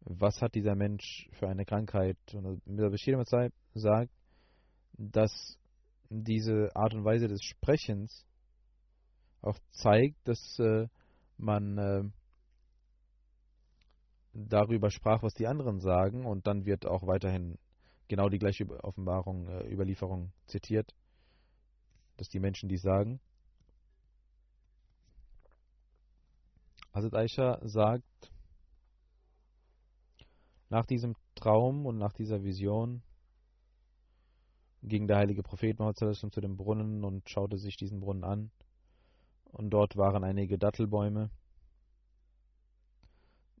[0.00, 2.16] was hat dieser Mensch für eine Krankheit?
[2.34, 2.90] Und Mr.
[2.90, 3.22] Bashir
[3.74, 4.12] sagt,
[4.94, 5.56] dass
[6.10, 8.26] diese Art und Weise des Sprechens
[9.40, 10.88] auch zeigt, dass äh,
[11.36, 12.02] man äh,
[14.32, 17.56] darüber sprach, was die anderen sagen und dann wird auch weiterhin
[18.08, 20.94] genau die gleiche Offenbarung, äh, Überlieferung zitiert,
[22.16, 23.20] dass die Menschen dies sagen.
[26.92, 28.32] Hazrat Aisha sagt,
[30.70, 33.02] nach diesem Traum und nach dieser Vision
[34.82, 38.50] ging der heilige Prophet Muhammad zu dem Brunnen und schaute sich diesen Brunnen an.
[39.44, 41.30] Und dort waren einige Dattelbäume.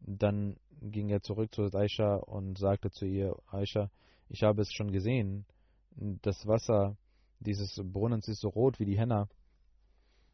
[0.00, 3.90] Dann ging er zurück zu Aisha und sagte zu ihr, Aisha,
[4.28, 5.44] ich habe es schon gesehen.
[6.22, 6.96] Das Wasser
[7.40, 9.28] dieses Brunnens ist so rot wie die Henna,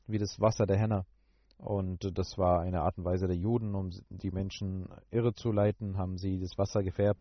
[0.07, 1.07] wie das Wasser der Henna.
[1.59, 5.97] Und das war eine Art und Weise der Juden, um die Menschen irre zu leiten,
[5.97, 7.21] haben sie das Wasser gefärbt.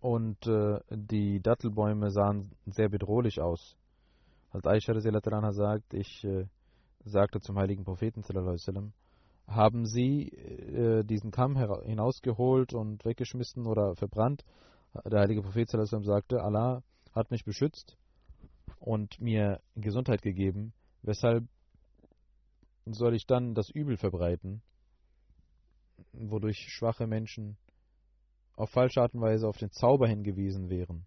[0.00, 3.76] Und äh, die Dattelbäume sahen sehr bedrohlich aus.
[4.50, 4.92] Als Aisha
[5.52, 6.46] sagt, ich äh,
[7.04, 8.92] sagte zum heiligen Propheten, sallam,
[9.46, 14.44] haben sie äh, diesen Kamm hinausgeholt und weggeschmissen oder verbrannt.
[15.04, 16.82] Der heilige Prophet sagte, Allah
[17.12, 17.96] hat mich beschützt
[18.78, 20.72] und mir Gesundheit gegeben.
[21.02, 21.44] Weshalb
[22.86, 24.62] soll ich dann das Übel verbreiten,
[26.12, 27.56] wodurch schwache Menschen
[28.54, 31.04] auf falsche Art und Weise auf den Zauber hingewiesen wären?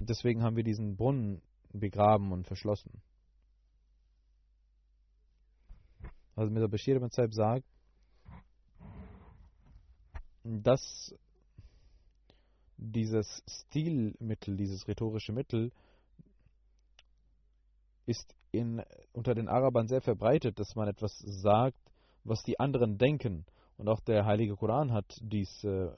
[0.00, 1.42] Deswegen haben wir diesen Brunnen
[1.72, 3.02] begraben und verschlossen.
[6.38, 7.66] Also Mirza Bashir ibn Zaib sagt,
[10.44, 11.12] dass
[12.76, 15.72] dieses Stilmittel, dieses rhetorische Mittel
[18.06, 21.76] ist in, unter den Arabern sehr verbreitet, dass man etwas sagt,
[22.22, 23.44] was die anderen denken.
[23.76, 25.90] Und auch der Heilige Koran hat dies äh,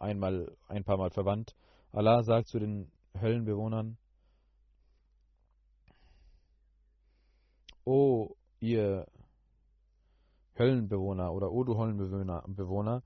[0.00, 1.54] einmal, ein paar Mal verwandt.
[1.92, 2.90] Allah sagt zu den
[3.20, 3.96] Höllenbewohnern,
[7.84, 9.06] O ihr
[10.58, 13.02] Höllenbewohner oder O du Höllenbewohner,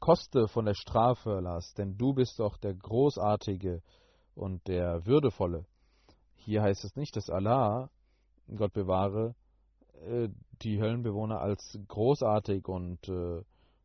[0.00, 3.82] koste von der Strafe, Lars, denn du bist doch der Großartige
[4.34, 5.66] und der Würdevolle.
[6.36, 7.90] Hier heißt es nicht, dass Allah,
[8.54, 9.34] Gott bewahre,
[10.06, 10.28] äh,
[10.62, 13.42] die Höllenbewohner als großartig und äh,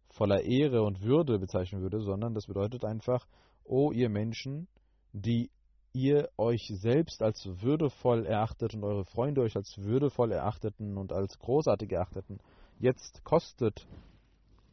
[0.09, 3.27] voller Ehre und Würde bezeichnen würde, sondern das bedeutet einfach,
[3.63, 4.67] O ihr Menschen,
[5.13, 5.51] die
[5.93, 11.37] ihr euch selbst als würdevoll erachtet und eure Freunde euch als würdevoll erachteten und als
[11.39, 12.39] großartig erachteten,
[12.79, 13.87] jetzt kostet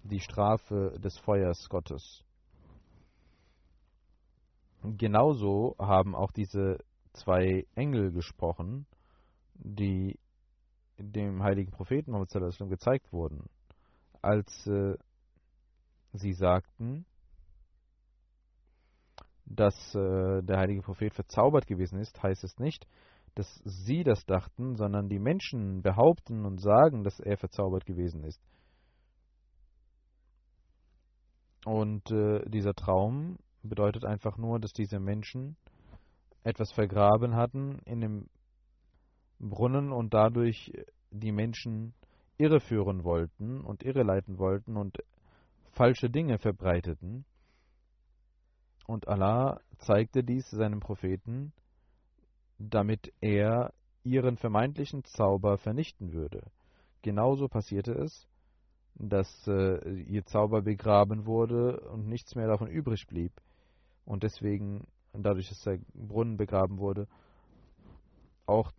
[0.03, 2.23] die Strafe des Feuers Gottes.
[4.83, 6.79] Genauso haben auch diese
[7.13, 8.87] zwei Engel gesprochen,
[9.55, 10.19] die
[10.99, 12.31] dem heiligen Propheten Muhammad
[12.69, 13.49] gezeigt wurden,
[14.23, 14.97] als äh,
[16.13, 17.05] sie sagten,
[19.47, 22.87] dass äh, der heilige Prophet verzaubert gewesen ist, heißt es nicht,
[23.35, 28.41] dass sie das dachten, sondern die Menschen behaupten und sagen, dass er verzaubert gewesen ist.
[31.65, 35.57] Und äh, dieser Traum bedeutet einfach nur, dass diese Menschen
[36.45, 38.29] etwas vergraben hatten in dem
[39.39, 40.73] Brunnen und dadurch
[41.11, 41.93] die Menschen
[42.39, 44.99] irreführen wollten und irreleiten wollten und
[45.73, 47.25] falsche Dinge verbreiteten.
[48.87, 51.53] Und Allah zeigte dies seinem Propheten,
[52.59, 53.73] damit er
[54.05, 56.43] ihren vermeintlichen Zauber vernichten würde.
[57.03, 58.29] Genauso passierte es,
[58.95, 63.33] dass äh, ihr Zauber begraben wurde und nichts mehr davon übrig blieb.
[64.05, 67.07] Und deswegen, dadurch, dass der Brunnen begraben wurde,
[68.47, 68.73] auch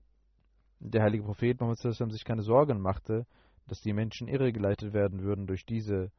[0.79, 3.25] der heilige Prophet Muhammad sich keine Sorgen machte,
[3.67, 6.11] dass die Menschen irregeleitet werden würden durch diese,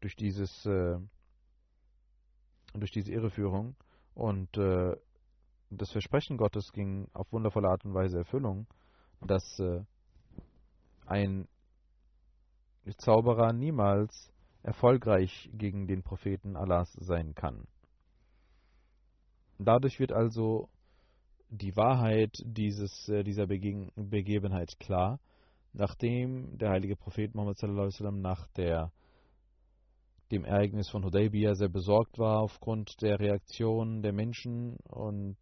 [0.00, 0.98] durch dieses, äh,
[2.80, 3.76] durch diese Irreführung.
[4.14, 4.96] Und äh,
[5.70, 8.66] das Versprechen Gottes ging auf wundervolle Art und Weise Erfüllung,
[9.20, 9.82] dass äh,
[11.06, 11.48] ein
[12.98, 17.66] Zauberer niemals erfolgreich gegen den Propheten Allahs sein kann.
[19.58, 20.68] Dadurch wird also
[21.48, 25.20] die Wahrheit dieses, äh, dieser Bege Begebenheit klar,
[25.72, 27.60] nachdem der heilige Prophet Muhammad
[28.20, 28.92] nach der,
[30.30, 35.36] dem Ereignis von Hudaybiyah sehr besorgt war aufgrund der Reaktion der Menschen und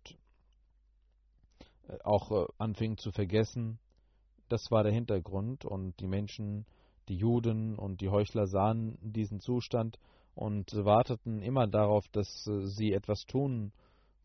[1.89, 3.79] äh, auch äh, anfing zu vergessen.
[4.49, 6.67] Das war der Hintergrund und die Menschen,
[7.09, 9.99] die Juden und die Heuchler sahen diesen Zustand
[10.35, 13.73] und warteten immer darauf, dass sie etwas tun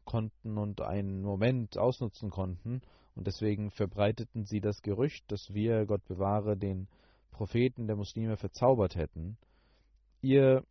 [0.06, 2.82] konnten und einen Moment ausnutzen konnten.
[3.16, 6.88] Und deswegen verbreiteten sie das Gerücht, dass wir, Gott bewahre, den
[7.32, 9.38] Propheten der Muslime verzaubert hätten.
[10.22, 10.66] Ihr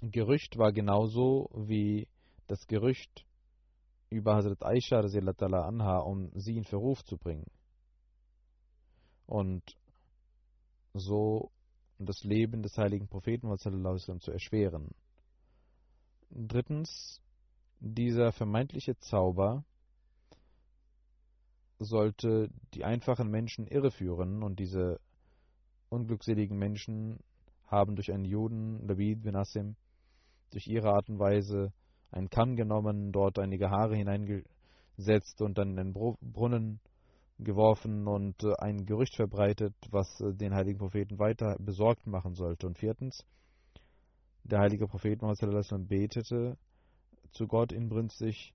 [0.00, 2.08] Gerücht war genauso wie
[2.48, 3.24] das Gerücht
[4.10, 5.00] über Hazrat Aisha
[5.64, 7.46] anha, um sie in Verruf zu bringen.
[9.26, 9.62] Und
[10.92, 11.52] so
[11.98, 13.48] das Leben des heiligen Propheten
[14.20, 14.90] zu erschweren.
[16.30, 17.22] Drittens,
[17.78, 19.64] dieser vermeintliche Zauber
[21.78, 25.00] sollte die einfachen Menschen irreführen und diese
[25.92, 27.20] unglückseligen Menschen
[27.66, 29.76] haben durch einen Juden, David bin Asim,
[30.50, 31.72] durch ihre Art und Weise
[32.10, 36.80] einen Kamm genommen, dort einige Haare hineingesetzt und dann in den Brunnen
[37.38, 42.66] geworfen und äh, ein Gerücht verbreitet, was äh, den heiligen Propheten weiter besorgt machen sollte.
[42.66, 43.24] Und viertens,
[44.44, 46.56] der heilige Prophet Muhammad betete
[47.32, 48.54] zu Gott inbrünstig,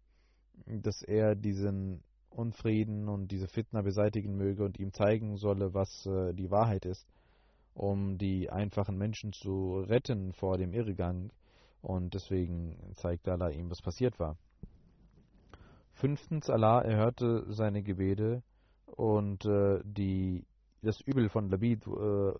[0.66, 6.34] dass er diesen Unfrieden und diese Fitna beseitigen möge und ihm zeigen solle, was äh,
[6.34, 7.08] die Wahrheit ist,
[7.78, 11.32] um die einfachen Menschen zu retten vor dem Irrgang.
[11.82, 14.36] Und deswegen zeigte Allah ihm, was passiert war.
[15.94, 18.42] Fünftens, Allah erhörte seine Gebete
[18.86, 20.46] und äh, die,
[20.82, 22.34] das Übel von Labid äh,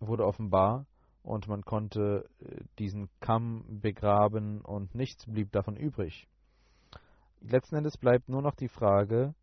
[0.00, 0.86] wurde offenbar
[1.22, 6.28] und man konnte äh, diesen Kamm begraben und nichts blieb davon übrig.
[7.40, 9.34] Letzten Endes bleibt nur noch die Frage,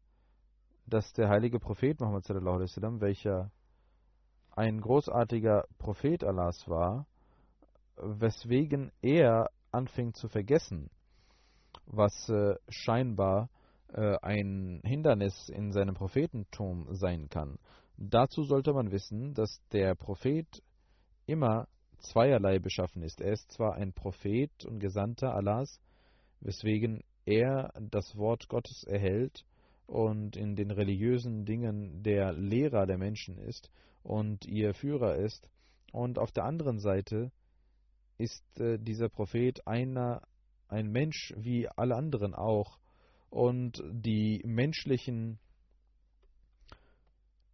[0.85, 3.51] dass der heilige Prophet Muhammad sallam, welcher
[4.55, 7.07] ein großartiger Prophet Allahs war,
[7.95, 10.89] weswegen er anfing zu vergessen,
[11.85, 13.49] was äh, scheinbar
[13.93, 17.57] äh, ein Hindernis in seinem Prophetentum sein kann.
[17.97, 20.63] Dazu sollte man wissen, dass der Prophet
[21.25, 21.67] immer
[21.99, 23.21] zweierlei beschaffen ist.
[23.21, 25.79] Er ist zwar ein Prophet und Gesandter Allahs,
[26.39, 29.45] weswegen er das Wort Gottes erhält
[29.91, 33.69] und in den religiösen Dingen der Lehrer der Menschen ist
[34.03, 35.49] und ihr Führer ist.
[35.91, 37.33] Und auf der anderen Seite
[38.17, 40.21] ist äh, dieser Prophet einer,
[40.69, 42.79] ein Mensch wie alle anderen auch.
[43.29, 45.39] Und die menschlichen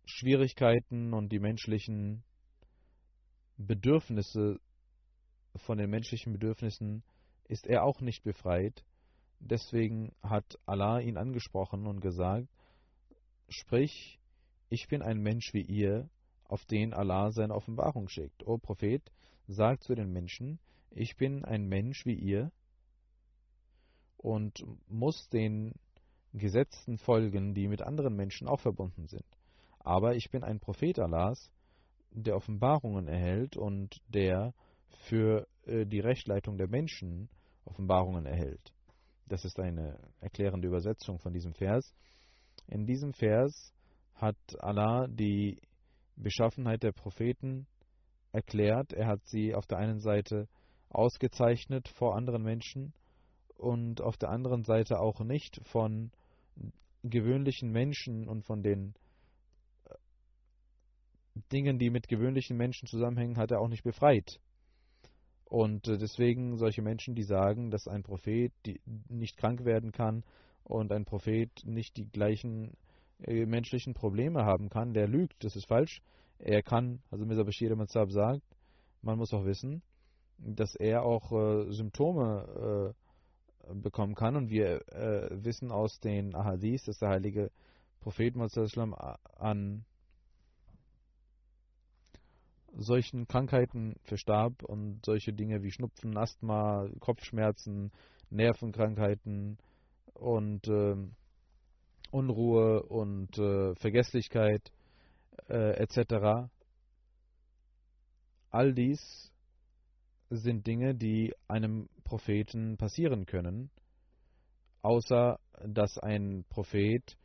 [0.05, 2.23] Schwierigkeiten und die menschlichen
[3.57, 4.59] Bedürfnisse,
[5.55, 7.01] von den menschlichen Bedürfnissen
[7.47, 8.83] ist er auch nicht befreit.
[9.39, 12.47] Deswegen hat Allah ihn angesprochen und gesagt,
[13.49, 14.19] sprich,
[14.69, 16.09] ich bin ein Mensch wie ihr,
[16.45, 18.45] auf den Allah seine Offenbarung schickt.
[18.45, 19.01] O Prophet,
[19.47, 20.59] sag zu den Menschen,
[20.91, 22.51] ich bin ein Mensch wie ihr
[24.17, 25.73] und muss den
[26.33, 29.25] Gesetzen folgen, die mit anderen Menschen auch verbunden sind.
[29.79, 31.51] Aber ich bin ein Prophet Allahs,
[32.11, 34.53] der Offenbarungen erhält und der
[35.05, 37.29] für äh, die Rechtleitung der Menschen
[37.65, 38.73] Offenbarungen erhält.
[39.28, 41.93] Das ist eine erklärende Übersetzung von diesem Vers.
[42.67, 43.73] In diesem Vers
[44.15, 45.59] hat Allah die
[46.15, 47.67] Beschaffenheit der Propheten
[48.32, 48.93] erklärt.
[48.93, 50.47] Er hat sie auf der einen Seite
[50.89, 52.93] ausgezeichnet vor anderen Menschen
[53.55, 56.11] und auf der anderen Seite auch nicht von
[57.03, 58.93] gewöhnlichen Menschen und von den
[59.86, 59.93] äh,
[61.51, 64.39] Dingen, die mit gewöhnlichen Menschen zusammenhängen, hat er auch nicht befreit.
[65.49, 68.51] Und äh, deswegen solche Menschen, die sagen, dass ein Prophet
[69.07, 70.23] nicht krank werden kann
[70.63, 72.75] und ein Prophet nicht die gleichen
[73.23, 75.43] äh, menschlichen Probleme haben kann, der lügt.
[75.43, 76.01] Das ist falsch.
[76.37, 78.43] Er kann, also Mirza Bashir Matzab sagt,
[79.01, 79.81] man muss auch wissen,
[80.37, 82.93] dass er auch äh, Symptome
[83.73, 84.37] bekommen kann.
[84.37, 84.81] Und wir
[85.29, 87.51] wissen aus den Ahadis, dass der heilige
[87.99, 89.83] Prophet Muhammad an
[92.78, 97.91] solchen Krankheiten verstarb und solche Dinge wie Schnupfen, Asthma, Kopfschmerzen,
[98.30, 99.57] Nervenkrankheiten
[100.13, 100.95] und äh,
[102.11, 104.71] Unruhe und äh, Vergesslichkeit
[105.49, 106.49] äh, etc.
[108.49, 109.32] All dies
[110.30, 113.69] sind Dinge, die einem Propheten passieren können,
[114.82, 117.17] außer dass ein Prophet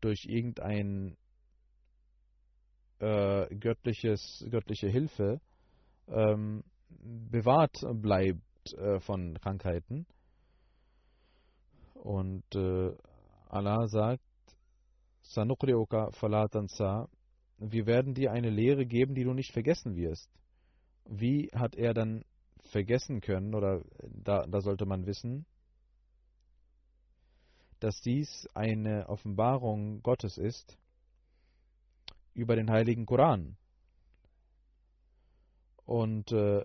[0.00, 1.16] durch irgendein
[3.02, 5.40] äh, göttliches, göttliche Hilfe
[6.06, 10.06] ähm, bewahrt bleibt äh, von Krankheiten.
[11.94, 12.92] Und äh,
[13.48, 14.22] Allah sagt,
[15.22, 17.08] Sanukriuka falatansa,
[17.58, 20.30] wir werden dir eine Lehre geben, die du nicht vergessen wirst.
[21.04, 22.24] Wie hat er dann
[22.70, 25.44] vergessen können, oder da, da sollte man wissen,
[27.80, 30.78] dass dies eine Offenbarung Gottes ist
[32.34, 33.56] über den heiligen Koran.
[35.84, 36.64] Und äh,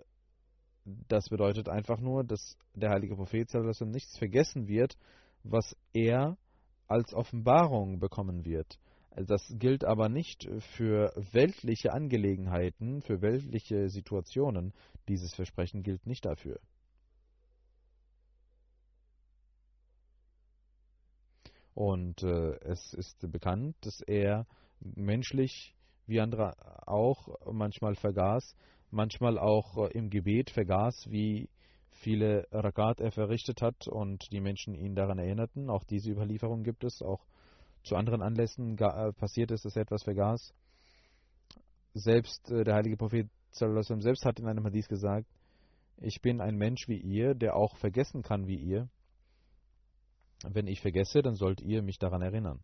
[0.86, 4.98] das bedeutet einfach nur, dass der heilige Prophet nichts vergessen wird,
[5.44, 6.38] was er
[6.88, 8.80] als Offenbarung bekommen wird.
[9.16, 14.74] Das gilt aber nicht für weltliche Angelegenheiten, für weltliche Situationen.
[15.08, 16.60] Dieses Versprechen gilt nicht dafür.
[21.74, 24.46] Und äh, es ist bekannt, dass er
[24.80, 25.76] menschlich
[26.06, 26.56] wie andere
[26.88, 28.56] auch manchmal vergaß,
[28.92, 31.50] manchmal auch äh, im Gebet vergaß, wie
[31.92, 35.70] viele Rakat er verrichtet hat und die Menschen ihn daran erinnerten.
[35.70, 37.26] Auch diese Überlieferung gibt es, auch
[37.84, 40.54] zu anderen Anlässen äh, passiert ist, dass er etwas vergaß.
[41.94, 45.28] Selbst äh, der heilige Prophet selbst hat in einem Hadith gesagt,
[46.00, 48.88] ich bin ein Mensch wie ihr, der auch vergessen kann wie ihr.
[50.44, 52.60] Wenn ich vergesse, dann sollt ihr mich daran erinnern.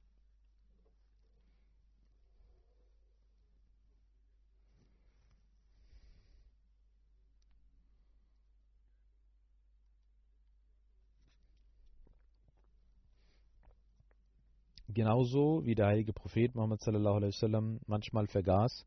[14.94, 18.86] Genauso wie der heilige Prophet Muhammad sallallahu alaihi wasallam manchmal vergaß.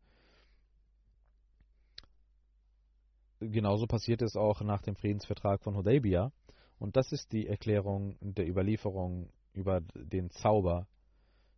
[3.40, 6.32] Genauso passiert es auch nach dem Friedensvertrag von Hudaybiyah.
[6.78, 10.86] Und das ist die Erklärung der Überlieferung über den Zauber,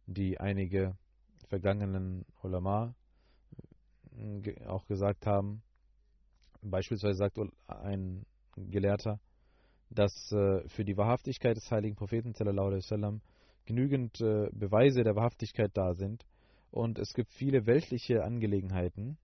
[0.07, 0.96] die einige
[1.49, 2.94] vergangenen Ulama
[4.16, 5.62] äh, auch gesagt haben.
[6.62, 8.24] Beispielsweise sagt ein
[8.57, 9.20] Gelehrter,
[9.90, 13.20] dass äh, für die Wahrhaftigkeit des heiligen Propheten sallallahu alaihi wasallam
[13.69, 16.25] genügend äh, Beweise der Wahrhaftigkeit da sind.
[16.71, 19.19] Und es gibt viele weltliche Angelegenheiten.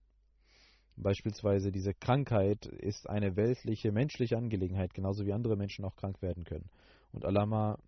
[0.95, 6.43] Beispielsweise diese Krankheit ist eine weltliche, menschliche Angelegenheit, genauso wie andere Menschen auch krank werden
[6.43, 6.69] können.
[7.11, 7.79] Und Alama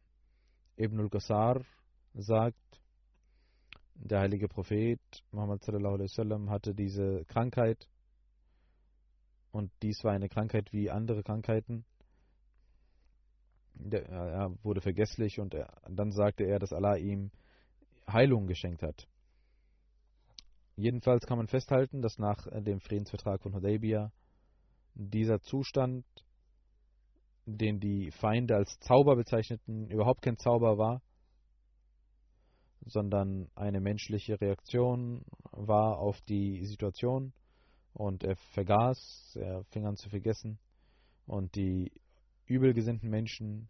[0.78, 1.62] Ibn al-Qasar
[2.16, 2.82] sagt,
[3.94, 5.00] der heilige Prophet
[5.32, 7.88] Muhammad sallallahu alaihi wasallam hatte diese Krankheit
[9.52, 11.86] und dies war eine Krankheit wie andere Krankheiten
[13.92, 15.56] er wurde vergesslich und
[15.88, 17.32] dann sagte er, dass Allah ihm
[18.08, 19.08] Heilung geschenkt hat.
[20.76, 24.12] Jedenfalls kann man festhalten, dass nach dem Friedensvertrag von Hudaybiyah
[24.94, 26.06] dieser Zustand,
[27.46, 31.02] den die Feinde als Zauber bezeichneten, überhaupt kein Zauber war,
[32.86, 37.34] sondern eine menschliche Reaktion war auf die Situation
[37.94, 40.60] und er vergaß, er fing an zu vergessen
[41.26, 41.92] und die
[42.48, 43.70] übelgesinnten Menschen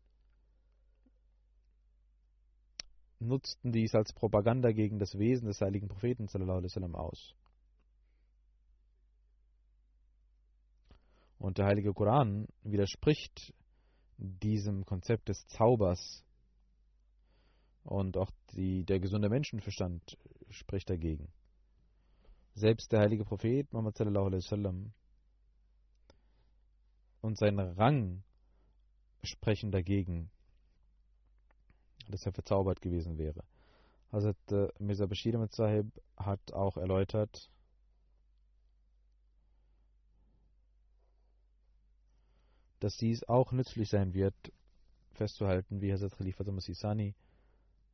[3.20, 7.36] nutzten dies als Propaganda gegen das Wesen des heiligen Propheten sallam, aus.
[11.40, 13.54] Und der heilige Koran widerspricht
[14.18, 16.24] diesem Konzept des Zaubers
[17.84, 20.18] und auch die, der gesunde Menschenverstand
[20.50, 21.32] spricht dagegen.
[22.56, 24.94] Selbst der heilige Prophet Muhammad sallam,
[27.22, 28.24] und sein Rang
[29.28, 30.30] sprechen dagegen,
[32.10, 33.44] dass er verzaubert gewesen wäre.
[34.12, 37.50] Hazrat äh, Mirza Bashir Sahib hat auch erläutert,
[42.80, 44.36] dass dies auch nützlich sein wird,
[45.14, 47.16] festzuhalten, wie Hazrat Khalifa Masisani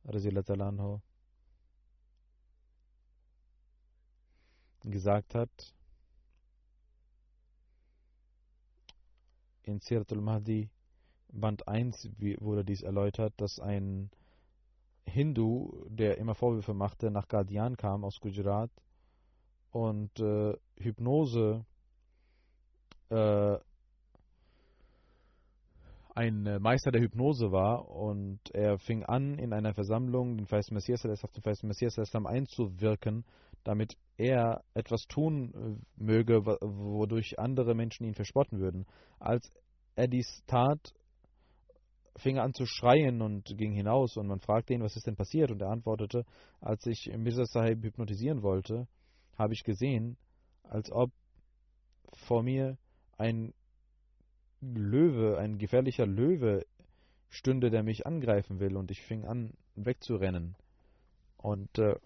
[0.04, 1.00] anhu
[4.82, 5.74] gesagt hat,
[9.62, 10.70] in Siratul Mahdi
[11.34, 12.10] Band 1
[12.40, 14.10] wurde dies erläutert, dass ein
[15.06, 18.70] Hindu, der immer Vorwürfe machte, nach Guardian kam aus Gujarat
[19.70, 21.64] und äh, Hypnose
[23.10, 23.58] äh,
[26.14, 30.70] ein äh, Meister der Hypnose war und er fing an, in einer Versammlung den Feist
[30.70, 33.24] Messias auf den Feist Messias einzuwirken,
[33.64, 35.52] damit er etwas tun
[35.98, 38.86] äh, möge, wodurch andere Menschen ihn verspotten würden.
[39.18, 39.50] Als
[39.96, 40.94] er dies tat,
[42.16, 45.50] fing an zu schreien und ging hinaus und man fragte ihn, was ist denn passiert?
[45.50, 46.24] Und er antwortete,
[46.60, 48.86] als ich Mirza Sahib hypnotisieren wollte,
[49.36, 50.16] habe ich gesehen,
[50.62, 51.10] als ob
[52.14, 52.78] vor mir
[53.18, 53.52] ein
[54.60, 56.64] Löwe, ein gefährlicher Löwe
[57.28, 60.54] stünde, der mich angreifen will und ich fing an wegzurennen.
[61.36, 61.96] Und äh,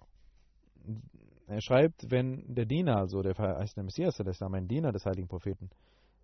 [1.47, 5.71] er schreibt, wenn der Diener, also der heißt der Messias, ein Diener des heiligen Propheten,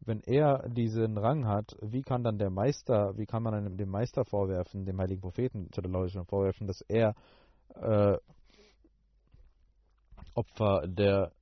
[0.06, 3.90] wenn er diesen Rang hat, wie kann dann der Meister, wie kann man einem, dem
[3.90, 5.68] Meister vorwerfen, dem heiligen Propheten
[6.26, 7.14] vorwerfen, dass er
[7.74, 8.16] äh,
[10.34, 11.32] Opfer der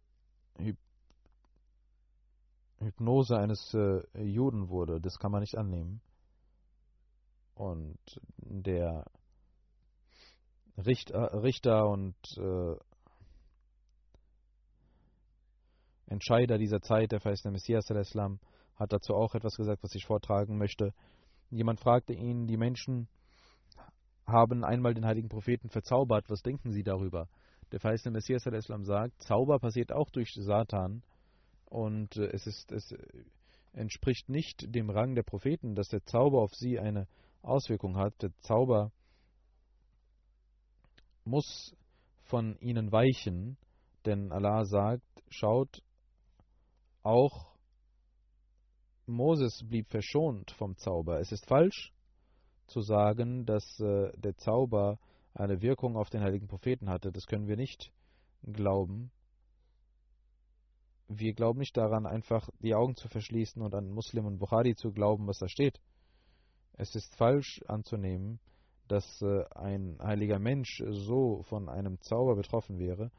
[2.79, 5.01] Hypnose eines äh, Juden wurde.
[5.01, 6.01] Das kann man nicht annehmen.
[7.55, 7.99] Und
[8.39, 9.05] der
[10.77, 12.77] Richter, Richter und äh,
[16.07, 18.39] Entscheider dieser Zeit, der verheißene Messias Islam,
[18.77, 20.93] hat dazu auch etwas gesagt, was ich vortragen möchte.
[21.51, 23.09] Jemand fragte ihn, die Menschen
[24.27, 27.29] haben einmal den heiligen Propheten verzaubert, was denken sie darüber?
[27.73, 31.03] Der verheißene Messias Islam sagt, Zauber passiert auch durch Satan
[31.67, 32.95] und äh, es, ist, es
[33.73, 37.09] entspricht nicht dem Rang der Propheten, dass der Zauber auf sie eine
[37.43, 38.21] Auswirkung hat.
[38.23, 38.93] Der Zauber
[41.25, 41.75] muss
[42.25, 43.57] von ihnen weichen,
[44.05, 45.83] denn Allah sagt, schaut,
[47.03, 47.52] auch
[49.13, 51.21] Moses blieb verschont vom Zauber.
[51.21, 51.93] Es ist falsch
[52.67, 54.99] zu sagen, dass äh, der Zauber
[55.35, 57.13] eine Wirkung auf den heiligen Propheten hatte.
[57.13, 57.93] Das können wir nicht
[58.45, 59.11] glauben
[61.19, 64.93] wir glauben nicht daran, einfach die Augen zu verschließen und an Muslim und Bukhari zu
[64.93, 65.81] glauben, was da steht.
[66.75, 68.41] Es ist falsch anzunehmen,
[68.89, 73.11] dass äh, ein heiliger Mensch so von einem Zauber betroffen wäre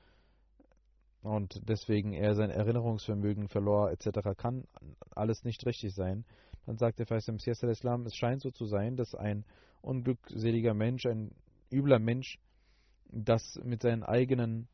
[1.23, 4.37] und deswegen er sein Erinnerungsvermögen verlor etc.
[4.37, 4.65] kann
[5.11, 6.25] alles nicht richtig sein.
[6.65, 9.45] Dann sagt der Feist im Islam, es scheint so zu sein, dass ein
[9.81, 11.31] unglückseliger Mensch, ein
[11.71, 12.37] übler Mensch,
[13.05, 14.67] das mit seinen eigenen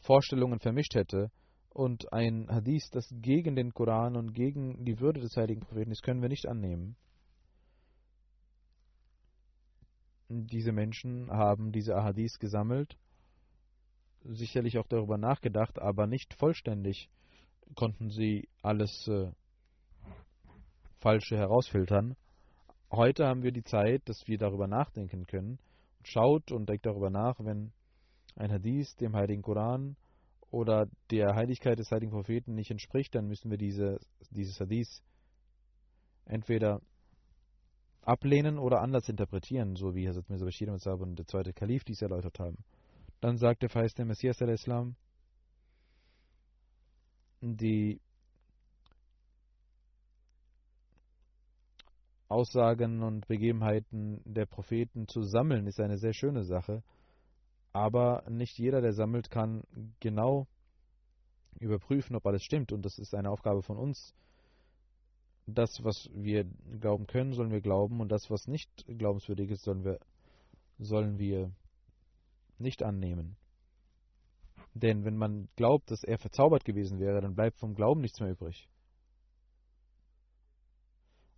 [0.00, 1.30] Vorstellungen vermischt hätte
[1.70, 6.02] und ein Hadith, das gegen den Koran und gegen die Würde des heiligen Propheten ist,
[6.02, 6.96] können wir nicht annehmen.
[10.28, 12.96] Diese Menschen haben diese Ahadith gesammelt,
[14.34, 17.08] sicherlich auch darüber nachgedacht, aber nicht vollständig
[17.74, 19.30] konnten sie alles äh,
[20.98, 22.16] Falsche herausfiltern.
[22.90, 25.58] Heute haben wir die Zeit, dass wir darüber nachdenken können.
[26.04, 27.72] Schaut und denkt darüber nach, wenn
[28.36, 29.96] ein Hadith dem Heiligen Koran
[30.50, 33.98] oder der Heiligkeit des Heiligen Propheten nicht entspricht, dann müssen wir diese,
[34.30, 35.02] dieses Hadith
[36.26, 36.80] entweder
[38.02, 42.38] ablehnen oder anders interpretieren, so wie Hazrat Mirza Bashir und der zweite Kalif dies erläutert
[42.38, 42.58] haben.
[43.26, 44.94] Dann sagt der verheißte Messias al-Islam,
[47.40, 48.00] die
[52.28, 56.84] Aussagen und Begebenheiten der Propheten zu sammeln, ist eine sehr schöne Sache.
[57.72, 59.64] Aber nicht jeder, der sammelt, kann
[59.98, 60.46] genau
[61.58, 62.70] überprüfen, ob alles stimmt.
[62.70, 64.14] Und das ist eine Aufgabe von uns.
[65.46, 66.44] Das, was wir
[66.78, 68.00] glauben können, sollen wir glauben.
[68.00, 69.98] Und das, was nicht glaubenswürdig ist, sollen wir,
[70.78, 71.50] sollen wir
[72.58, 73.36] nicht annehmen.
[74.74, 78.30] Denn wenn man glaubt, dass er verzaubert gewesen wäre, dann bleibt vom Glauben nichts mehr
[78.30, 78.68] übrig.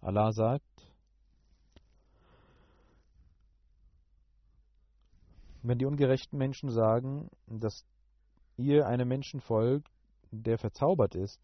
[0.01, 0.89] Allah sagt,
[5.62, 7.85] Wenn die ungerechten Menschen sagen, dass
[8.57, 9.91] ihr einem Menschen folgt,
[10.31, 11.41] der verzaubert ist,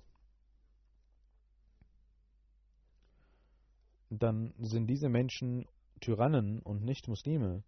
[4.11, 5.67] dann sind diese Menschen
[6.01, 7.65] Tyrannen und nicht Muslime.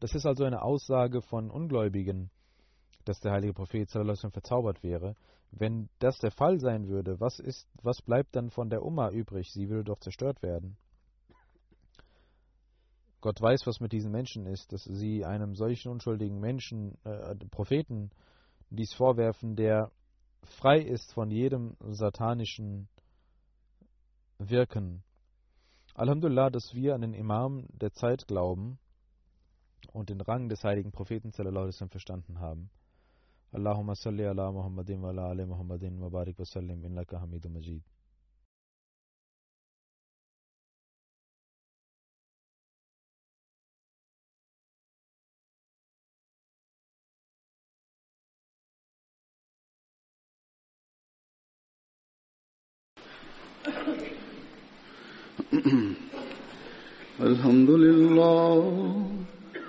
[0.00, 2.30] Das ist also eine Aussage von Ungläubigen,
[3.04, 5.16] dass der heilige Prophet sallam, verzaubert wäre.
[5.50, 9.50] Wenn das der Fall sein würde, was, ist, was bleibt dann von der Umma übrig?
[9.50, 10.76] Sie würde doch zerstört werden.
[13.20, 18.10] Gott weiß, was mit diesen Menschen ist, dass sie einem solchen unschuldigen Menschen, äh, Propheten,
[18.70, 19.90] dies vorwerfen, der
[20.44, 22.88] frei ist von jedem satanischen
[24.38, 25.02] Wirken.
[25.94, 28.78] Alhamdulillah, dass wir an den Imam der Zeit glauben
[29.91, 32.69] und den Rang des heiligen Propheten sallam, verstanden haben.
[33.51, 37.83] Allahumma salli ala Muhammadin wa ala ali Muhammadin wa barik wa sallim innaka hamidun majid.
[57.23, 59.26] الحمد لله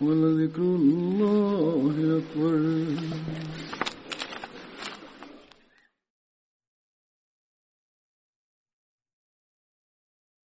[0.00, 2.54] ولذكر الله أكبر